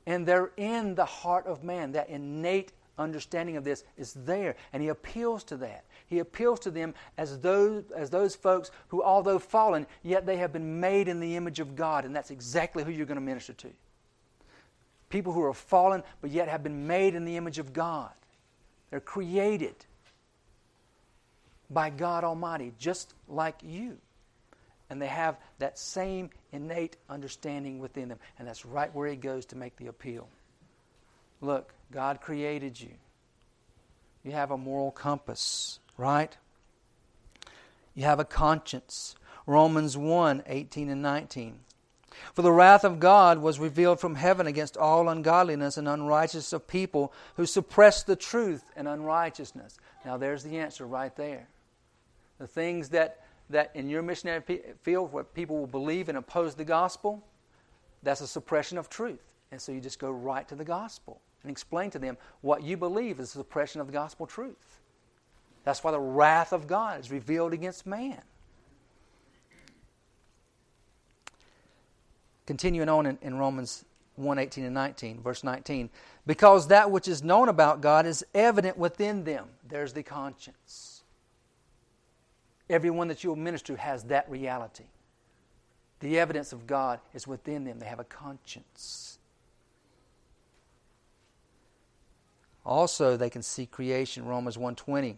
[0.05, 1.91] And they're in the heart of man.
[1.91, 4.55] That innate understanding of this is there.
[4.73, 5.85] And he appeals to that.
[6.11, 10.51] He appeals to them as those, as those folks who, although fallen, yet they have
[10.51, 12.03] been made in the image of God.
[12.03, 13.69] And that's exactly who you're going to minister to.
[15.07, 18.11] People who are fallen, but yet have been made in the image of God.
[18.89, 19.73] They're created
[21.69, 23.95] by God Almighty, just like you.
[24.89, 28.19] And they have that same innate understanding within them.
[28.37, 30.27] And that's right where he goes to make the appeal.
[31.39, 32.91] Look, God created you.
[34.25, 36.35] You have a moral compass right?
[37.93, 39.15] You have a conscience.
[39.45, 41.59] Romans 1 18 and 19.
[42.33, 46.67] For the wrath of God was revealed from heaven against all ungodliness and unrighteousness of
[46.67, 49.77] people who suppress the truth and unrighteousness.
[50.05, 51.47] Now, there's the answer right there.
[52.37, 54.41] The things that, that in your missionary
[54.81, 57.23] field where people will believe and oppose the gospel,
[58.03, 59.23] that's a suppression of truth.
[59.51, 62.77] And so you just go right to the gospel and explain to them what you
[62.77, 64.80] believe is the suppression of the gospel truth.
[65.63, 68.21] That's why the wrath of God is revealed against man.
[72.45, 75.89] Continuing on in, in Romans 1 18 and 19, verse 19.
[76.25, 79.47] Because that which is known about God is evident within them.
[79.67, 81.03] There's the conscience.
[82.69, 84.85] Everyone that you will minister to has that reality.
[85.99, 87.79] The evidence of God is within them.
[87.79, 89.19] They have a conscience.
[92.65, 95.17] Also, they can see creation, Romans 120.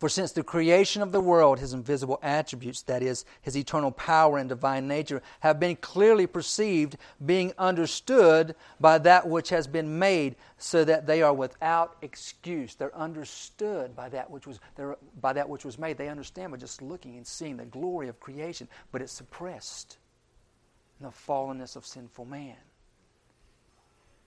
[0.00, 4.38] For since the creation of the world, his invisible attributes, that is, his eternal power
[4.38, 10.36] and divine nature, have been clearly perceived, being understood by that which has been made,
[10.56, 12.74] so that they are without excuse.
[12.74, 14.58] They're understood by that which was,
[15.20, 15.98] by that which was made.
[15.98, 19.98] They understand by just looking and seeing the glory of creation, but it's suppressed
[20.98, 22.56] in the fallenness of sinful man.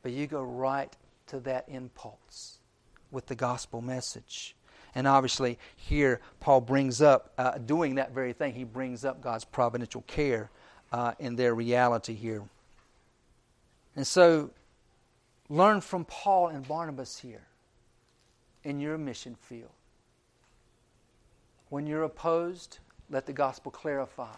[0.04, 0.96] But you go right
[1.28, 2.60] to that impulse
[3.10, 4.56] with the gospel message.
[4.96, 9.44] And obviously, here Paul brings up, uh, doing that very thing, he brings up God's
[9.44, 10.50] providential care
[10.92, 12.44] uh, in their reality here.
[13.96, 14.52] And so,
[15.50, 17.44] learn from Paul and Barnabas here
[18.64, 19.72] in your mission field.
[21.70, 22.80] When you're opposed,
[23.10, 24.36] let the gospel clarify.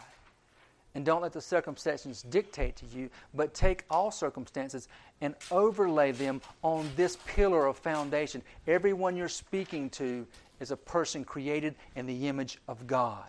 [0.96, 4.88] And don't let the circumstances dictate to you, but take all circumstances
[5.20, 8.41] and overlay them on this pillar of foundation.
[8.65, 10.26] Everyone you're speaking to
[10.60, 13.26] is a person created in the image of God.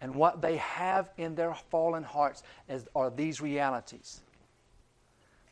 [0.00, 4.20] And what they have in their fallen hearts is, are these realities.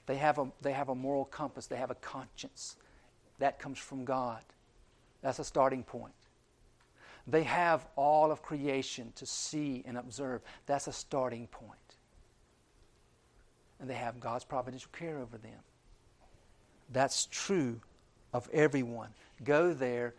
[0.07, 2.77] They have, a, they have a moral compass, they have a conscience.
[3.39, 4.43] That comes from God.
[5.23, 6.13] That's a starting point.
[7.27, 10.43] They have all of creation to see and observe.
[10.67, 11.79] That's a starting point.
[13.81, 15.59] And they have God's providential care over them.
[16.93, 17.81] That's true
[18.35, 19.09] of everyone.
[19.43, 20.15] Go there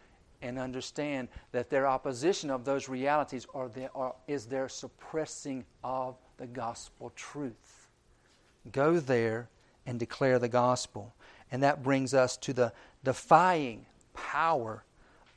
[0.46, 6.16] and understand that their opposition of those realities are their, are, is their suppressing of
[6.38, 7.88] the gospel truth.
[8.72, 9.50] Go there
[9.86, 11.14] and declare the gospel.
[11.52, 14.84] And that brings us to the defying power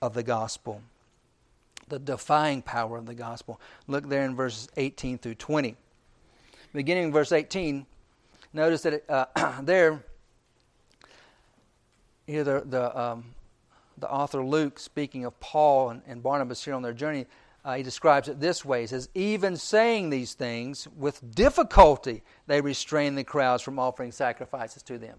[0.02, 0.82] of the gospel.
[1.88, 3.60] The defying power of the gospel.
[3.86, 5.74] Look there in verses 18 through 20.
[6.74, 7.86] Beginning in verse 18,
[8.52, 10.02] notice that it, uh, there,
[12.26, 13.24] here the, the um,
[14.00, 17.26] the author Luke, speaking of Paul and, and Barnabas here on their journey,
[17.64, 18.82] uh, he describes it this way.
[18.82, 24.82] He says, Even saying these things, with difficulty they restrained the crowds from offering sacrifices
[24.84, 25.18] to them.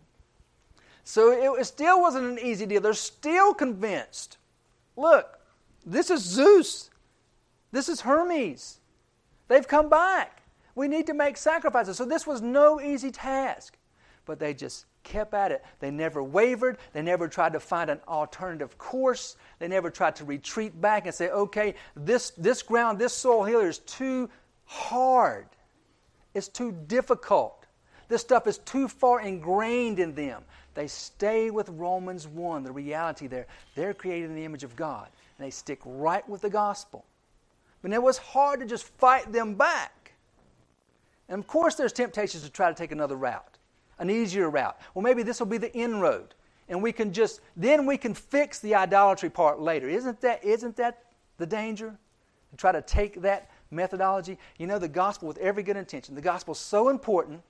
[1.04, 2.82] So it, it still wasn't an easy deal.
[2.82, 4.38] They're still convinced.
[4.96, 5.39] Look,
[5.86, 6.89] this is Zeus.
[7.72, 8.80] This is Hermes.
[9.48, 10.44] They've come back.
[10.76, 11.98] We need to make sacrifices.
[11.98, 13.78] So this was no easy task.
[14.26, 15.65] But they just kept at it.
[15.80, 16.78] They never wavered.
[16.93, 19.36] They never tried to find an alternative course.
[19.58, 23.67] They never tried to retreat back and say, okay, this, this ground, this soil here
[23.67, 24.30] is too
[24.65, 25.48] hard.
[26.34, 27.65] It's too difficult.
[28.08, 30.43] This stuff is too far ingrained in them.
[30.76, 33.48] They stay with Romans 1, the reality there.
[33.76, 37.06] They're created in the image of God, and they stick right with the gospel.
[37.82, 40.13] But it was hard to just fight them back.
[41.28, 43.59] And of course, there's temptations to try to take another route
[43.99, 44.79] an easier route.
[44.93, 46.33] Well, maybe this will be the inroad.
[46.67, 49.89] And we can just, then we can fix the idolatry part later.
[49.89, 51.03] Isn't that, isn't that
[51.38, 51.97] the danger?
[52.51, 54.38] To try to take that methodology.
[54.57, 56.15] You know, the gospel with every good intention.
[56.15, 57.41] The gospel is so important.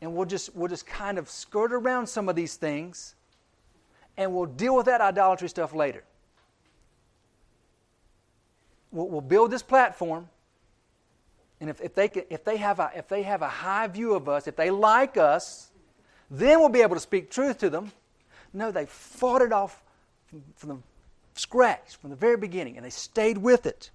[0.00, 3.14] And we'll just, we'll just kind of skirt around some of these things
[4.18, 6.02] and we'll deal with that idolatry stuff later.
[8.90, 10.28] We'll, we'll build this platform
[11.60, 14.28] and if, if, they, if, they have a, if they have a high view of
[14.28, 15.70] us, if they like us,
[16.30, 17.92] then we'll be able to speak truth to them.
[18.52, 19.82] No, they fought it off
[20.26, 20.78] from, from the
[21.34, 23.90] scratch, from the very beginning, and they stayed with it.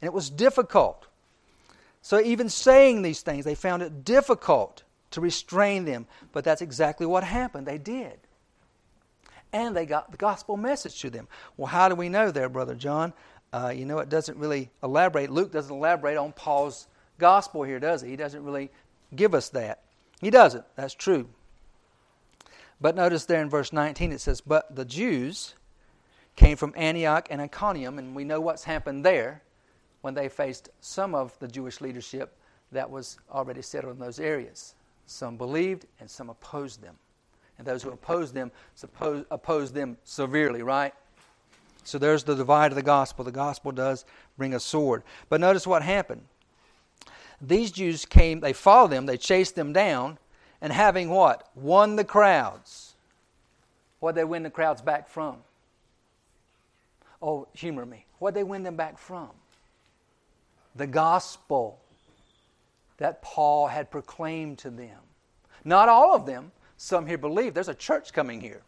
[0.00, 1.06] And it was difficult.
[2.02, 6.06] So, even saying these things, they found it difficult to restrain them.
[6.32, 7.66] But that's exactly what happened.
[7.66, 8.18] They did.
[9.52, 11.26] And they got the gospel message to them.
[11.56, 13.12] Well, how do we know there, Brother John?
[13.52, 15.30] Uh, you know, it doesn't really elaborate.
[15.30, 16.86] Luke doesn't elaborate on Paul's
[17.18, 18.10] gospel here, does he?
[18.10, 18.70] He doesn't really
[19.14, 19.82] give us that.
[20.20, 20.64] He doesn't.
[20.76, 21.28] That's true.
[22.80, 25.54] But notice there in verse 19 it says, But the Jews
[26.36, 29.42] came from Antioch and Iconium, and we know what's happened there
[30.02, 32.36] when they faced some of the Jewish leadership
[32.70, 34.74] that was already settled in those areas.
[35.06, 36.94] Some believed and some opposed them.
[37.58, 40.94] And those who opposed them suppose, opposed them severely, right?
[41.82, 43.24] So there's the divide of the gospel.
[43.24, 44.04] The gospel does
[44.36, 45.02] bring a sword.
[45.28, 46.22] But notice what happened.
[47.40, 50.18] These Jews came, they followed them, they chased them down,
[50.60, 51.48] and having what?
[51.54, 52.94] Won the crowds.
[54.00, 55.36] What did they win the crowds back from?
[57.22, 58.06] Oh, humor me.
[58.18, 59.30] What'd they win them back from?
[60.76, 61.80] The gospel
[62.98, 64.98] that Paul had proclaimed to them.
[65.64, 66.52] Not all of them.
[66.76, 68.62] Some here believe there's a church coming here.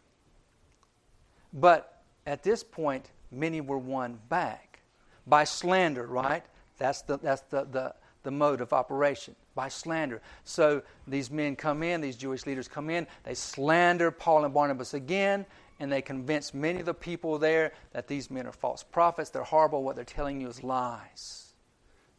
[1.53, 4.79] But at this point, many were won back
[5.27, 6.43] by slander, right?
[6.77, 7.93] That's the, that's the, the,
[8.23, 10.21] the mode of operation by slander.
[10.43, 14.93] So these men come in, these Jewish leaders come in, they slander Paul and Barnabas
[14.93, 15.45] again,
[15.79, 19.43] and they convince many of the people there that these men are false prophets, they're
[19.43, 21.53] horrible, what they're telling you is lies.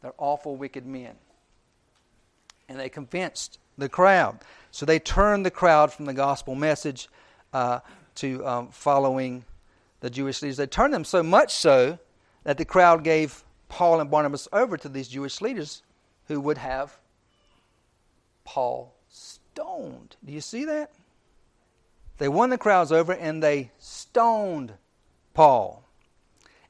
[0.01, 1.15] They're awful, wicked men.
[2.67, 4.39] And they convinced the crowd.
[4.71, 7.07] So they turned the crowd from the gospel message
[7.53, 7.79] uh,
[8.15, 9.45] to um, following
[10.01, 10.57] the Jewish leaders.
[10.57, 11.97] They turned them so much so
[12.43, 15.83] that the crowd gave Paul and Barnabas over to these Jewish leaders
[16.27, 16.97] who would have
[18.43, 20.15] Paul stoned.
[20.23, 20.91] Do you see that?
[22.17, 24.73] They won the crowds over and they stoned
[25.33, 25.83] Paul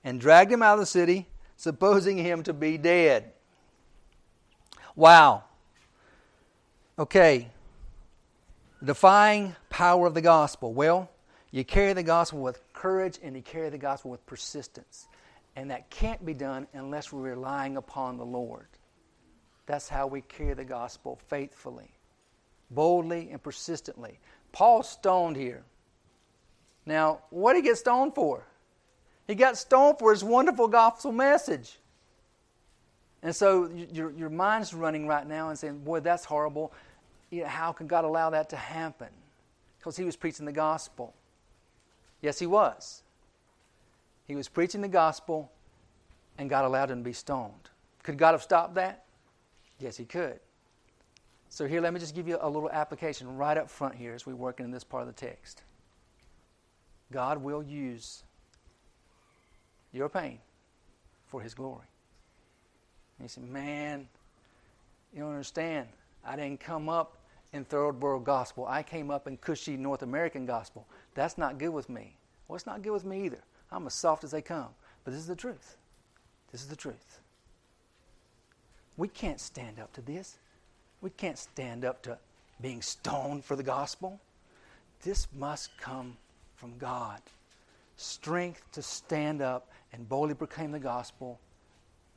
[0.04, 1.28] and dragged him out of the city,
[1.58, 3.32] supposing him to be dead.
[4.96, 5.44] Wow.
[6.98, 7.50] Okay.
[8.84, 10.74] Defying power of the gospel.
[10.74, 11.10] Well,
[11.52, 15.08] you carry the gospel with courage and you carry the gospel with persistence.
[15.56, 18.68] And that can't be done unless we're relying upon the Lord.
[19.66, 21.92] That's how we carry the gospel faithfully,
[22.70, 24.20] boldly, and persistently.
[24.52, 25.64] Paul stoned here.
[26.86, 28.46] Now, what did he get stoned for?
[29.28, 31.80] He got stoned for his wonderful gospel message.
[33.22, 36.74] And so your, your mind's running right now and saying, Boy, that's horrible.
[37.46, 39.08] how can God allow that to happen?
[39.80, 41.14] Because he was preaching the gospel.
[42.22, 43.02] Yes, he was.
[44.28, 45.52] He was preaching the gospel,
[46.38, 47.70] and God allowed him to be stoned.
[48.04, 49.03] Could God have stopped that?
[49.84, 50.40] Yes, he could.
[51.50, 54.26] So, here, let me just give you a little application right up front here as
[54.26, 55.64] we work in this part of the text.
[57.12, 58.24] God will use
[59.92, 60.40] your pain
[61.28, 61.86] for his glory.
[63.20, 64.08] And you say, Man,
[65.14, 65.90] you don't understand.
[66.26, 67.18] I didn't come up
[67.52, 68.66] in third world gospel.
[68.66, 70.88] I came up in cushy North American gospel.
[71.14, 72.16] That's not good with me.
[72.48, 73.44] Well, it's not good with me either.
[73.70, 74.70] I'm as soft as they come.
[75.04, 75.76] But this is the truth.
[76.54, 77.20] This is the truth.
[78.98, 80.38] We can't stand up to this.
[81.02, 82.18] We can't stand up to
[82.62, 84.20] being stoned for the gospel.
[85.04, 86.18] This must come
[86.56, 87.22] from God.
[87.98, 91.40] Strength to stand up and boldly proclaim the gospel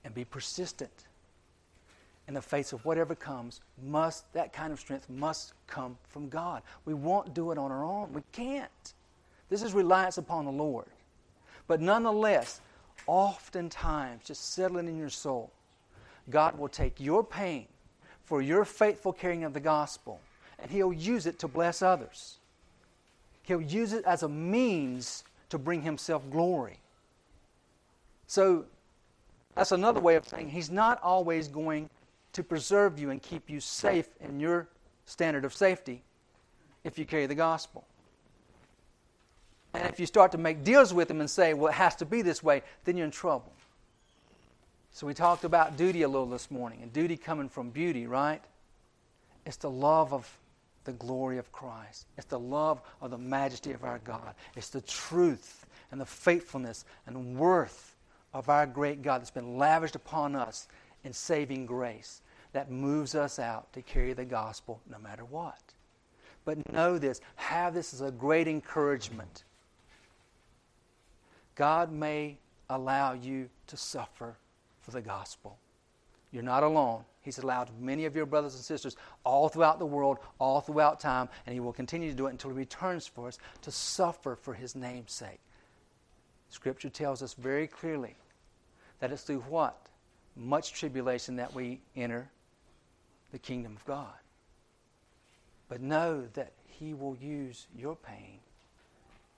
[0.04, 1.06] and be persistent
[2.28, 6.62] in the face of whatever comes must that kind of strength must come from God.
[6.84, 8.12] We won't do it on our own.
[8.12, 8.94] We can't.
[9.48, 10.86] This is reliance upon the Lord.
[11.68, 12.60] But nonetheless,
[13.06, 15.52] oftentimes, just settling in your soul,
[16.30, 17.66] God will take your pain
[18.24, 20.20] for your faithful carrying of the gospel
[20.58, 22.38] and He'll use it to bless others.
[23.42, 26.80] He'll use it as a means to bring Himself glory.
[28.26, 28.64] So,
[29.54, 31.88] that's another way of saying He's not always going
[32.32, 34.68] to preserve you and keep you safe in your
[35.06, 36.02] standard of safety
[36.84, 37.84] if you carry the gospel.
[39.72, 42.04] And if you start to make deals with Him and say, well, it has to
[42.04, 43.52] be this way, then you're in trouble.
[44.96, 48.40] So we talked about duty a little this morning, and duty coming from beauty, right?
[49.44, 50.26] It's the love of
[50.84, 52.06] the glory of Christ.
[52.16, 54.34] It's the love of the majesty of our God.
[54.56, 57.94] It's the truth and the faithfulness and worth
[58.32, 60.66] of our great God that's been lavished upon us
[61.04, 62.22] in saving grace
[62.54, 65.60] that moves us out to carry the gospel no matter what.
[66.46, 69.44] But know this, have this as a great encouragement.
[71.54, 72.38] God may
[72.70, 74.36] allow you to suffer
[74.86, 75.58] for the gospel.
[76.30, 77.04] You're not alone.
[77.20, 81.28] He's allowed many of your brothers and sisters all throughout the world, all throughout time,
[81.44, 84.54] and He will continue to do it until He returns for us to suffer for
[84.54, 85.40] His name's sake.
[86.50, 88.14] Scripture tells us very clearly
[89.00, 89.76] that it's through what?
[90.36, 92.30] Much tribulation that we enter
[93.32, 94.14] the kingdom of God.
[95.68, 98.38] But know that He will use your pain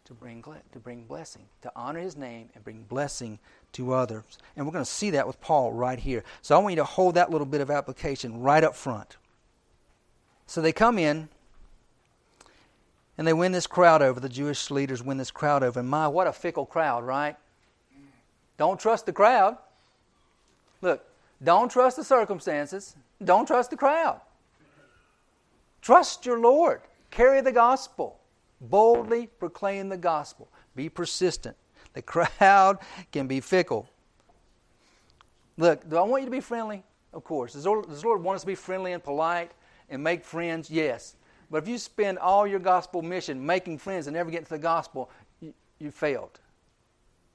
[0.08, 3.38] to bring, to bring blessing, to honor his name and bring blessing
[3.72, 4.38] to others.
[4.56, 6.24] And we're going to see that with Paul right here.
[6.40, 9.18] So I want you to hold that little bit of application right up front.
[10.46, 11.28] So they come in
[13.18, 14.18] and they win this crowd over.
[14.18, 15.78] The Jewish leaders win this crowd over.
[15.78, 17.36] And my, what a fickle crowd, right?
[18.56, 19.58] Don't trust the crowd.
[20.80, 21.04] Look,
[21.44, 22.96] don't trust the circumstances.
[23.22, 24.22] Don't trust the crowd.
[25.82, 26.80] Trust your Lord.
[27.10, 28.17] Carry the gospel.
[28.60, 30.48] Boldly proclaim the gospel.
[30.74, 31.56] Be persistent.
[31.92, 32.78] The crowd
[33.12, 33.88] can be fickle.
[35.56, 36.82] Look, do I want you to be friendly?
[37.12, 37.54] Of course.
[37.54, 39.50] Does the Lord, want us to be friendly and polite
[39.90, 40.70] and make friends?
[40.70, 41.16] Yes.
[41.50, 44.58] But if you spend all your gospel mission making friends and never get to the
[44.58, 46.38] gospel, you, you failed.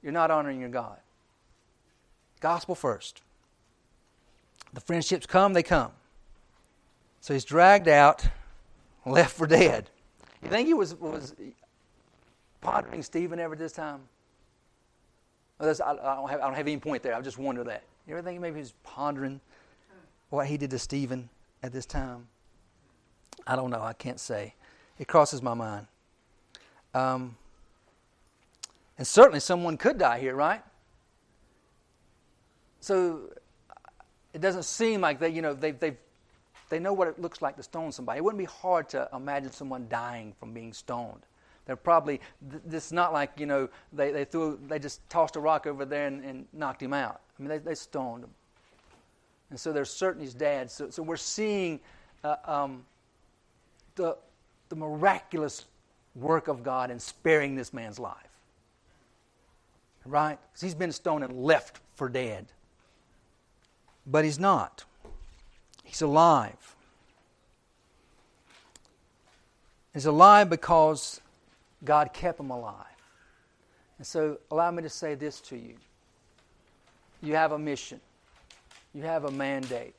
[0.02, 0.98] you're not honoring your God.
[2.40, 3.22] Gospel first.
[4.72, 5.92] The friendships come, they come.
[7.20, 8.26] So he's dragged out,
[9.06, 9.90] left for dead.
[10.44, 11.34] You think he was, was
[12.60, 14.00] pondering Stephen ever this time?
[15.58, 17.14] I, don't have, I don't have any point there.
[17.14, 17.82] I just wonder that.
[18.06, 19.40] You ever think maybe he was pondering
[20.28, 21.30] what he did to Stephen
[21.62, 22.26] at this time?
[23.46, 23.80] I don't know.
[23.80, 24.54] I can't say.
[24.98, 25.86] It crosses my mind.
[26.92, 27.36] Um,
[28.98, 30.62] and certainly someone could die here, right?
[32.80, 33.30] So
[34.34, 35.96] it doesn't seem like they, you know, they've, they've,
[36.68, 38.18] they know what it looks like to stone somebody.
[38.18, 41.22] It wouldn't be hard to imagine someone dying from being stoned.
[41.66, 42.20] They're probably,
[42.66, 45.84] this is not like, you know, they, they threw, they just tossed a rock over
[45.84, 47.20] there and, and knocked him out.
[47.38, 48.30] I mean, they, they stoned him.
[49.50, 50.70] And so they're certain he's dead.
[50.70, 51.80] So, so we're seeing
[52.22, 52.84] uh, um,
[53.94, 54.16] the,
[54.68, 55.64] the miraculous
[56.14, 58.16] work of God in sparing this man's life.
[60.04, 60.38] Right?
[60.50, 62.46] Because he's been stoned and left for dead.
[64.06, 64.84] But he's not,
[65.84, 66.74] he's alive.
[69.92, 71.20] He's alive because
[71.84, 72.86] God kept him alive.
[73.98, 75.76] And so, allow me to say this to you
[77.22, 78.00] you have a mission,
[78.92, 79.94] you have a mandate.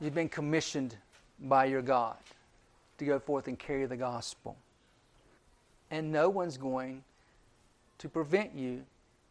[0.00, 0.94] You've been commissioned
[1.40, 2.16] by your God
[2.98, 4.56] to go forth and carry the gospel.
[5.90, 7.02] And no one's going
[7.98, 8.84] to prevent you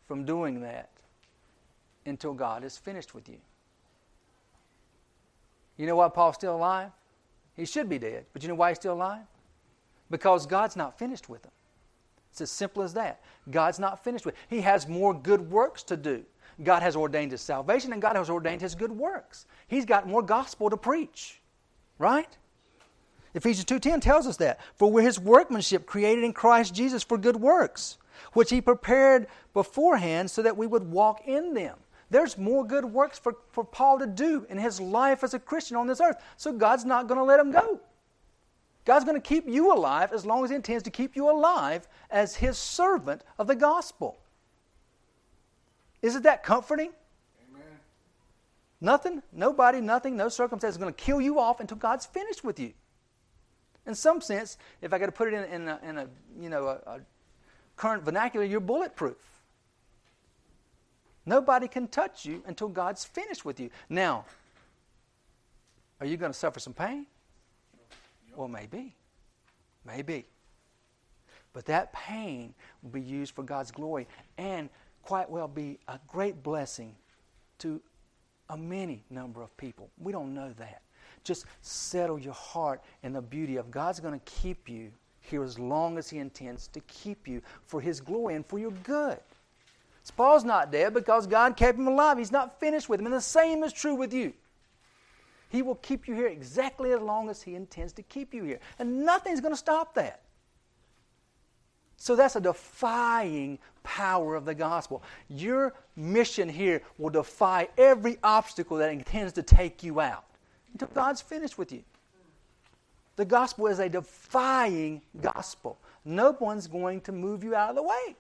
[0.08, 0.90] from doing that
[2.06, 3.38] until God is finished with you.
[5.78, 6.92] You know why Paul's still alive?
[7.56, 8.26] He should be dead.
[8.34, 9.26] But you know why he's still alive?
[10.10, 11.52] Because God's not finished with him.
[12.32, 13.22] It's as simple as that.
[13.50, 14.36] God's not finished with.
[14.36, 14.42] Him.
[14.50, 16.24] He has more good works to do.
[16.64, 19.46] God has ordained his salvation and God has ordained his good works.
[19.68, 21.42] He's got more gospel to preach.
[21.98, 22.38] Right?
[23.34, 24.60] Ephesians 2:10 tells us that.
[24.76, 27.98] For we're his workmanship created in Christ Jesus for good works,
[28.34, 31.78] which he prepared beforehand so that we would walk in them.
[32.16, 35.76] There's more good works for, for Paul to do in his life as a Christian
[35.76, 36.16] on this earth.
[36.38, 37.82] So God's not going to let him go.
[38.86, 41.90] God's going to keep you alive as long as He intends to keep you alive
[42.10, 44.18] as His servant of the gospel.
[46.02, 46.94] Isn't that comforting?
[47.50, 47.68] Amen.
[48.80, 52.62] Nothing, nobody, nothing, no circumstance is going to kill you off until God's finished with
[52.62, 52.72] you.
[53.86, 56.08] In some sense, if I got to put it in, in, a, in a,
[56.40, 57.00] you know, a, a
[57.76, 59.18] current vernacular, you're bulletproof.
[61.26, 63.70] Nobody can touch you until God's finished with you.
[63.90, 64.26] Now,
[66.00, 67.06] are you going to suffer some pain?
[68.36, 68.94] Well, maybe.
[69.86, 70.26] Maybe.
[71.54, 72.54] But that pain
[72.84, 74.08] will be used for God's glory
[74.38, 74.70] and
[75.04, 76.96] quite well be a great blessing
[77.60, 77.82] to
[78.50, 79.90] a many number of people.
[79.98, 80.82] We don't know that.
[81.24, 85.58] Just settle your heart in the beauty of God's going to keep you here as
[85.58, 89.20] long as He intends to keep you for His glory and for your good.
[90.12, 92.18] Paul's not dead because God kept him alive.
[92.18, 93.08] He's not finished with him.
[93.08, 94.34] And the same is true with you.
[95.50, 98.60] He will keep you here exactly as long as He intends to keep you here.
[98.78, 100.22] And nothing's going to stop that.
[101.98, 105.02] So that's a defying power of the gospel.
[105.30, 110.26] Your mission here will defy every obstacle that intends to take you out
[110.74, 111.84] until God's finished with you.
[113.16, 115.78] The gospel is a defying gospel.
[116.04, 118.16] No one's going to move you out of the way.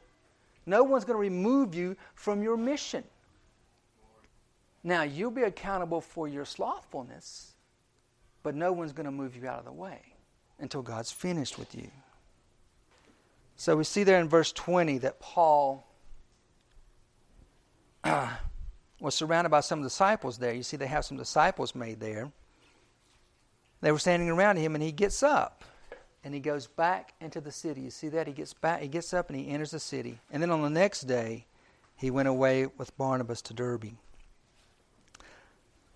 [0.65, 3.03] No one's going to remove you from your mission.
[4.83, 7.53] Now, you'll be accountable for your slothfulness,
[8.43, 9.99] but no one's going to move you out of the way
[10.59, 11.89] until God's finished with you.
[13.55, 15.87] So we see there in verse 20 that Paul
[18.99, 20.53] was surrounded by some disciples there.
[20.53, 22.31] You see, they have some disciples made there.
[23.81, 25.63] They were standing around him, and he gets up
[26.25, 27.81] and he goes back into the city.
[27.81, 28.25] You see that?
[28.25, 30.19] He gets back, he gets up and he enters the city.
[30.31, 31.45] And then on the next day,
[31.95, 33.93] he went away with Barnabas to Derbe.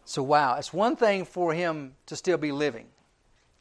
[0.05, 2.86] So, wow, it's one thing for him to still be living.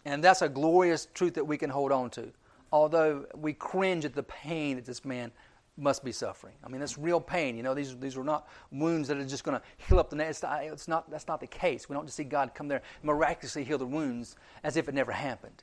[0.05, 2.31] And that's a glorious truth that we can hold on to.
[2.71, 5.33] Although we cringe at the pain that this man
[5.79, 6.55] must be suffering.
[6.63, 7.57] I mean, that's real pain.
[7.57, 10.17] You know, these, these are not wounds that are just going to heal up the
[10.17, 10.31] next.
[10.31, 11.89] It's not, it's not, that's not the case.
[11.89, 15.13] We don't just see God come there miraculously heal the wounds as if it never
[15.13, 15.63] happened.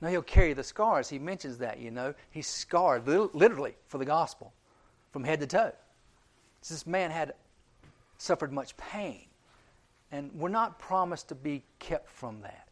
[0.00, 1.08] No, he'll carry the scars.
[1.08, 2.14] He mentions that, you know.
[2.30, 4.52] He's scarred, literally, for the gospel,
[5.12, 5.72] from head to toe.
[6.68, 7.34] This man had
[8.18, 9.22] suffered much pain.
[10.10, 12.68] And we're not promised to be kept from that.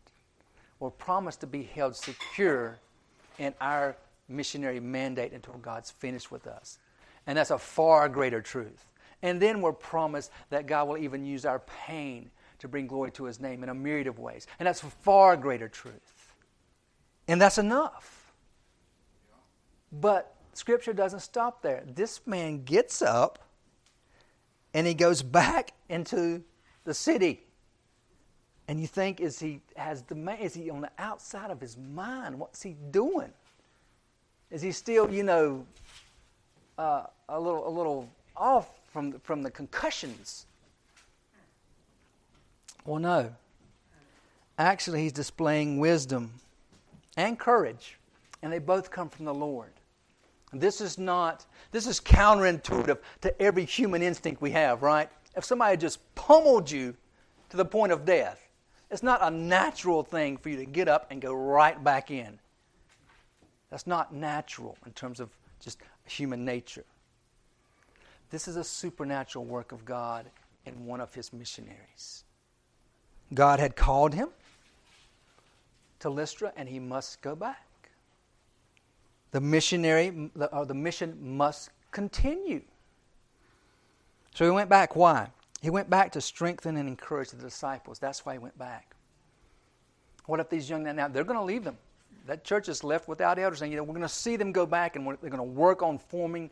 [0.78, 2.78] We're promised to be held secure
[3.38, 3.96] in our
[4.28, 6.78] missionary mandate until God's finished with us.
[7.26, 8.86] And that's a far greater truth.
[9.22, 13.24] And then we're promised that God will even use our pain to bring glory to
[13.24, 14.46] his name in a myriad of ways.
[14.58, 16.15] And that's a far greater truth.
[17.28, 18.32] And that's enough.
[19.92, 21.84] But Scripture doesn't stop there.
[21.86, 23.38] This man gets up
[24.74, 26.42] and he goes back into
[26.84, 27.42] the city.
[28.68, 30.16] And you think, is he has the?
[30.40, 32.38] Is he on the outside of his mind?
[32.38, 33.32] What's he doing?
[34.50, 35.64] Is he still, you know,
[36.76, 40.46] uh, a little a little off from the, from the concussions?
[42.84, 43.34] Well, no.
[44.58, 46.32] Actually, he's displaying wisdom
[47.16, 47.98] and courage,
[48.42, 49.72] and they both come from the Lord.
[50.52, 55.10] This is not, this is counterintuitive to every human instinct we have, right?
[55.36, 56.94] If somebody just pummeled you
[57.50, 58.48] to the point of death,
[58.90, 62.38] it's not a natural thing for you to get up and go right back in.
[63.70, 66.84] That's not natural in terms of just human nature.
[68.30, 70.26] This is a supernatural work of God
[70.64, 72.24] in one of his missionaries.
[73.34, 74.28] God had called him
[76.00, 77.66] to Lystra, and he must go back.
[79.32, 82.62] The missionary, or the mission must continue.
[84.34, 84.96] So he went back.
[84.96, 85.28] Why?
[85.62, 87.98] He went back to strengthen and encourage the disciples.
[87.98, 88.94] That's why he went back.
[90.26, 91.78] What if these young men now they're going to leave them?
[92.26, 94.66] That church is left without elders, and you know we're going to see them go
[94.66, 96.50] back, and they're going to work on forming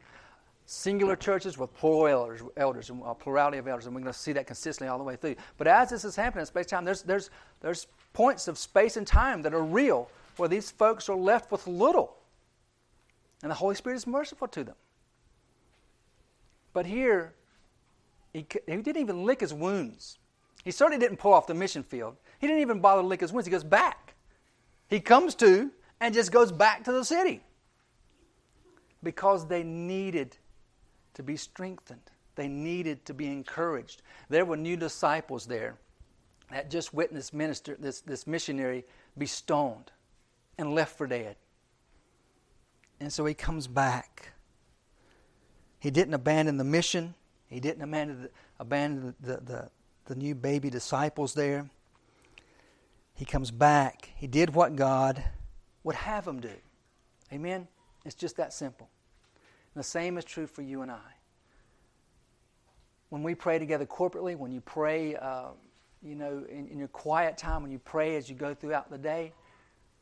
[0.67, 4.13] singular churches with plural elders, elders and a uh, plurality of elders, and we're going
[4.13, 5.37] to see that consistently all the way through.
[5.59, 7.31] But as this is happening in space time, there's, there's,
[7.61, 10.09] there's points of space and time that are real
[10.39, 12.17] where these folks are left with little.
[13.43, 14.77] And the Holy Spirit is merciful to them.
[16.73, 17.35] But here,
[18.33, 20.19] he, he didn't even lick his wounds.
[20.65, 22.17] He certainly didn't pull off the mission field.
[22.39, 23.47] He didn't even bother to lick his wounds.
[23.47, 24.15] He goes back.
[24.89, 27.43] He comes to and just goes back to the city
[29.03, 30.37] because they needed
[31.15, 32.01] to be strengthened.
[32.35, 34.03] They needed to be encouraged.
[34.29, 35.77] There were new disciples there
[36.51, 38.85] that just witnessed minister, this, this missionary
[39.17, 39.91] be stoned
[40.59, 41.37] and left for dead.
[43.01, 44.33] And so he comes back.
[45.79, 47.15] He didn't abandon the mission.
[47.49, 49.71] He didn't abandon the, abandon the, the,
[50.07, 51.69] the new baby disciples there.
[53.15, 54.11] He comes back.
[54.17, 55.23] He did what God
[55.83, 56.55] would have him do.
[57.33, 57.69] Amen?
[58.05, 58.89] It's just that simple.
[59.75, 61.01] And the same is true for you and I.
[63.09, 65.49] When we pray together corporately, when you pray, uh,
[66.05, 68.99] you know, in, in, your quiet time, when you pray as you go throughout the
[68.99, 69.33] day,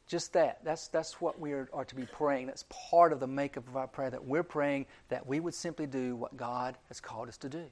[0.06, 0.64] just that.
[0.64, 2.46] That's, that's what we are, are to be praying.
[2.46, 5.86] That's part of the makeup of our prayer that we're praying that we would simply
[5.86, 7.64] do what God has called us to do,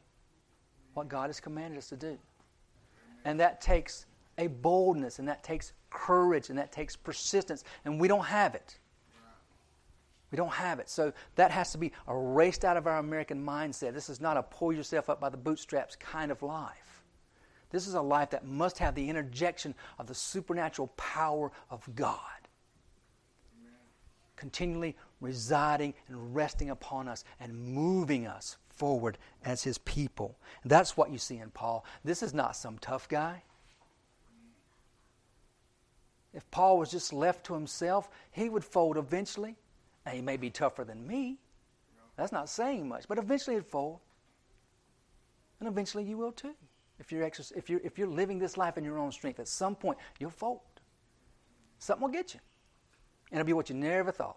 [0.95, 2.19] what God has commanded us to do.
[3.25, 4.07] And that takes
[4.39, 8.79] a boldness, and that takes courage, and that takes persistence, and we don't have it.
[10.31, 10.89] We don't have it.
[10.89, 13.93] So that has to be erased out of our American mindset.
[13.93, 16.90] This is not a pull yourself up by the bootstraps kind of life.
[17.71, 22.19] This is a life that must have the interjection of the supernatural power of God.
[23.61, 23.75] Amen.
[24.37, 30.37] Continually residing and resting upon us and moving us forward as His people.
[30.65, 31.85] That's what you see in Paul.
[32.05, 33.43] This is not some tough guy.
[36.33, 39.57] If Paul was just left to himself, he would fold eventually.
[40.07, 41.39] Now, he may be tougher than me.
[42.17, 44.01] That's not saying much, but eventually it'll fold.
[45.59, 46.55] And eventually you will too.
[47.01, 49.75] If you're, if, you're, if you're living this life in your own strength, at some
[49.75, 50.61] point you'll fold.
[51.79, 52.41] Something will get you.
[53.31, 54.37] And it'll be what you never thought.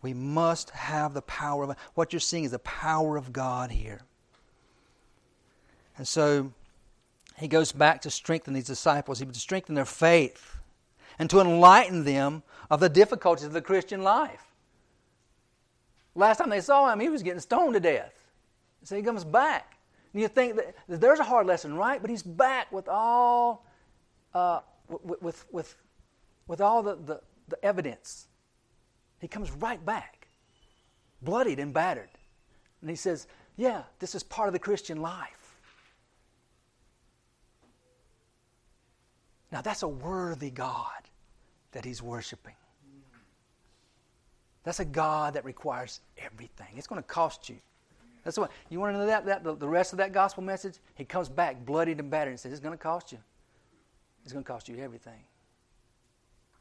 [0.00, 4.00] We must have the power of what you're seeing is the power of God here.
[5.98, 6.52] And so
[7.36, 9.18] he goes back to strengthen these disciples.
[9.18, 10.56] He would strengthen their faith
[11.18, 14.46] and to enlighten them of the difficulties of the Christian life.
[16.14, 18.14] Last time they saw him, he was getting stoned to death.
[18.82, 19.76] So he comes back.
[20.12, 22.00] And you think that there's a hard lesson, right?
[22.00, 23.66] But he's back with all,
[24.34, 25.76] uh, with, with,
[26.46, 28.28] with, all the, the, the evidence.
[29.20, 30.28] He comes right back,
[31.22, 32.10] bloodied and battered.
[32.80, 35.56] And he says, Yeah, this is part of the Christian life.
[39.50, 41.02] Now, that's a worthy God
[41.72, 42.54] that he's worshiping.
[44.64, 46.68] That's a God that requires everything.
[46.76, 47.56] It's going to cost you.
[48.24, 50.76] That's what you want to know that, that the, the rest of that gospel message.
[50.94, 53.18] He comes back bloodied and battered and says, "It's going to cost you.
[54.24, 55.20] It's going to cost you everything."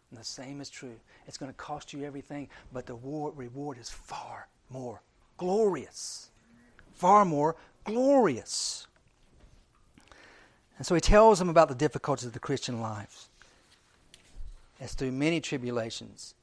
[0.09, 0.95] And the same is true.
[1.27, 5.01] It's going to cost you everything, but the reward is far more
[5.37, 6.29] glorious.
[6.95, 7.55] Far more
[7.85, 8.87] glorious.
[10.77, 13.29] And so he tells them about the difficulties of the Christian lives.
[14.79, 16.33] It's through many tribulations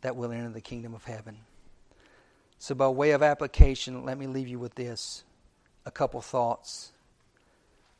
[0.00, 1.38] that will enter the kingdom of heaven.
[2.66, 5.22] So, by way of application, let me leave you with this
[5.84, 6.90] a couple thoughts,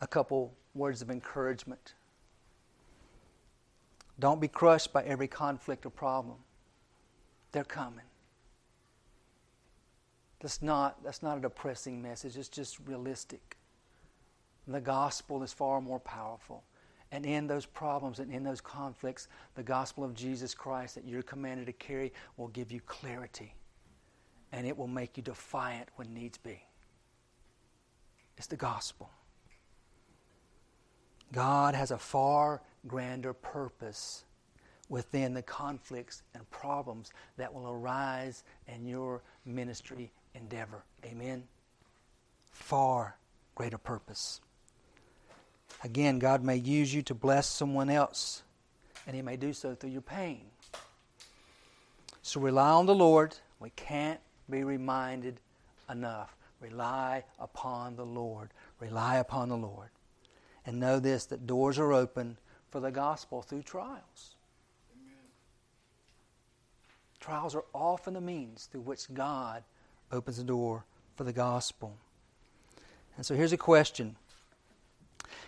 [0.01, 1.95] a couple words of encouragement.
[4.19, 6.39] Don't be crushed by every conflict or problem.
[7.53, 8.07] They're coming.
[10.41, 13.57] That's not, that's not a depressing message, it's just realistic.
[14.67, 16.65] The gospel is far more powerful.
[17.13, 21.23] And in those problems and in those conflicts, the gospel of Jesus Christ that you're
[21.23, 23.55] commanded to carry will give you clarity.
[24.53, 26.63] And it will make you defiant when needs be.
[28.37, 29.11] It's the gospel.
[31.33, 34.25] God has a far grander purpose
[34.89, 40.85] within the conflicts and problems that will arise in your ministry endeavor.
[41.05, 41.45] Amen?
[42.53, 43.17] Far
[43.55, 44.41] greater purpose.
[45.83, 48.43] Again, God may use you to bless someone else,
[49.07, 50.43] and He may do so through your pain.
[52.23, 53.37] So rely on the Lord.
[53.61, 54.21] We can't
[54.51, 55.41] be reminded
[55.91, 56.37] enough.
[56.61, 58.51] Rely upon the Lord.
[58.81, 59.89] Rely upon the Lord.
[60.65, 62.39] And know this that doors are open
[62.71, 64.37] for the gospel through trials.
[67.21, 69.65] Trials are often the means through which God
[70.13, 70.85] opens the door
[71.17, 71.97] for the gospel.
[73.17, 74.17] And so here's a question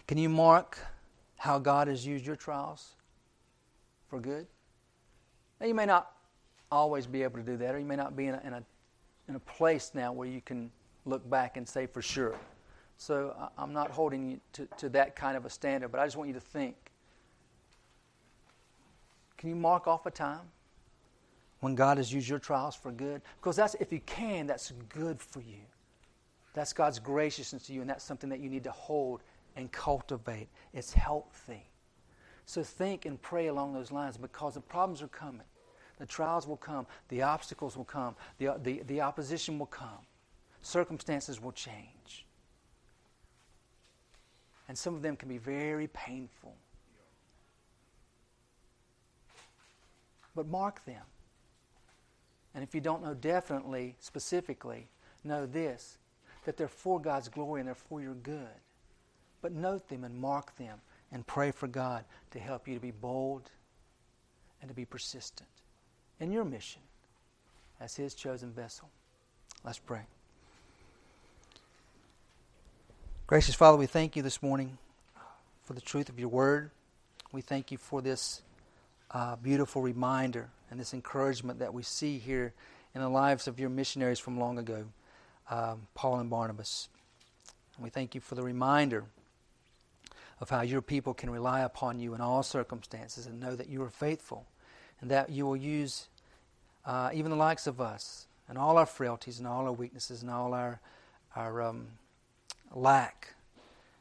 [0.07, 0.79] Can you mark
[1.37, 2.95] how God has used your trials
[4.09, 4.47] for good?
[5.61, 6.11] Now, you may not
[6.71, 8.63] always be able to do that, or you may not be in a, in a,
[9.29, 10.71] in a place now where you can
[11.05, 12.37] look back and say for sure.
[12.97, 16.17] So I'm not holding you to, to that kind of a standard, but I just
[16.17, 16.77] want you to think.
[19.37, 20.41] Can you mark off a time
[21.61, 23.23] when God has used your trials for good?
[23.41, 25.61] Because that's, if you can, that's good for you.
[26.55, 29.23] That's God's graciousness to you, and that's something that you need to hold
[29.55, 30.49] and cultivate.
[30.75, 31.69] It's healthy.
[32.47, 35.47] So think and pray along those lines because the problems are coming.
[35.99, 36.87] The trials will come.
[37.09, 38.15] The obstacles will come.
[38.39, 40.07] The, the, the opposition will come.
[40.63, 42.25] Circumstances will change.
[44.69, 46.55] And some of them can be very painful.
[50.37, 51.03] But mark them.
[52.55, 54.89] And if you don't know definitely, specifically,
[55.25, 55.99] know this
[56.45, 58.47] that they're for God's glory and they're for your good.
[59.43, 60.81] But note them and mark them
[61.13, 63.51] and pray for God to help you to be bold
[64.63, 65.49] and to be persistent
[66.21, 66.83] in your mission
[67.81, 68.89] as His chosen vessel.
[69.65, 70.03] Let's pray.
[73.27, 74.79] Gracious Father, we thank you this morning
[75.65, 76.71] for the truth of your word.
[77.31, 78.41] We thank you for this
[79.11, 82.55] uh, beautiful reminder and this encouragement that we see here
[82.95, 84.87] in the lives of your missionaries from long ago,
[85.51, 86.89] um, Paul and Barnabas.
[87.77, 89.05] And we thank you for the reminder
[90.41, 93.83] of how your people can rely upon you in all circumstances and know that you
[93.83, 94.47] are faithful
[95.01, 96.09] and that you will use
[96.85, 100.31] uh, even the likes of us and all our frailties and all our weaknesses and
[100.31, 100.81] all our,
[101.37, 101.87] our um,
[102.75, 103.35] lack,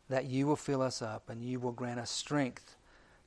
[0.09, 2.75] that you will fill us up and you will grant us strength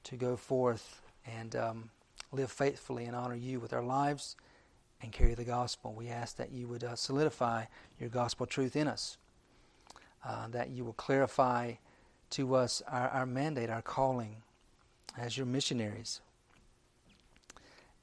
[0.04, 1.90] to go forth and um,
[2.32, 4.36] live faithfully and honor you with our lives
[5.02, 5.92] and carry the gospel.
[5.92, 7.64] We ask that you would uh, solidify
[7.98, 9.16] your gospel truth in us,
[10.24, 11.74] uh, that you will clarify
[12.30, 14.36] to us our, our mandate, our calling
[15.18, 16.20] as your missionaries,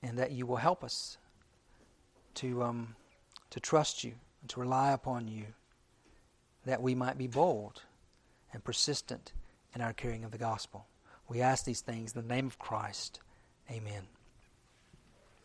[0.01, 1.17] and that you will help us
[2.35, 2.95] to, um,
[3.49, 5.45] to trust you and to rely upon you,
[6.65, 7.83] that we might be bold
[8.53, 9.33] and persistent
[9.73, 10.85] in our carrying of the gospel.
[11.27, 13.19] We ask these things in the name of Christ.
[13.69, 14.07] Amen.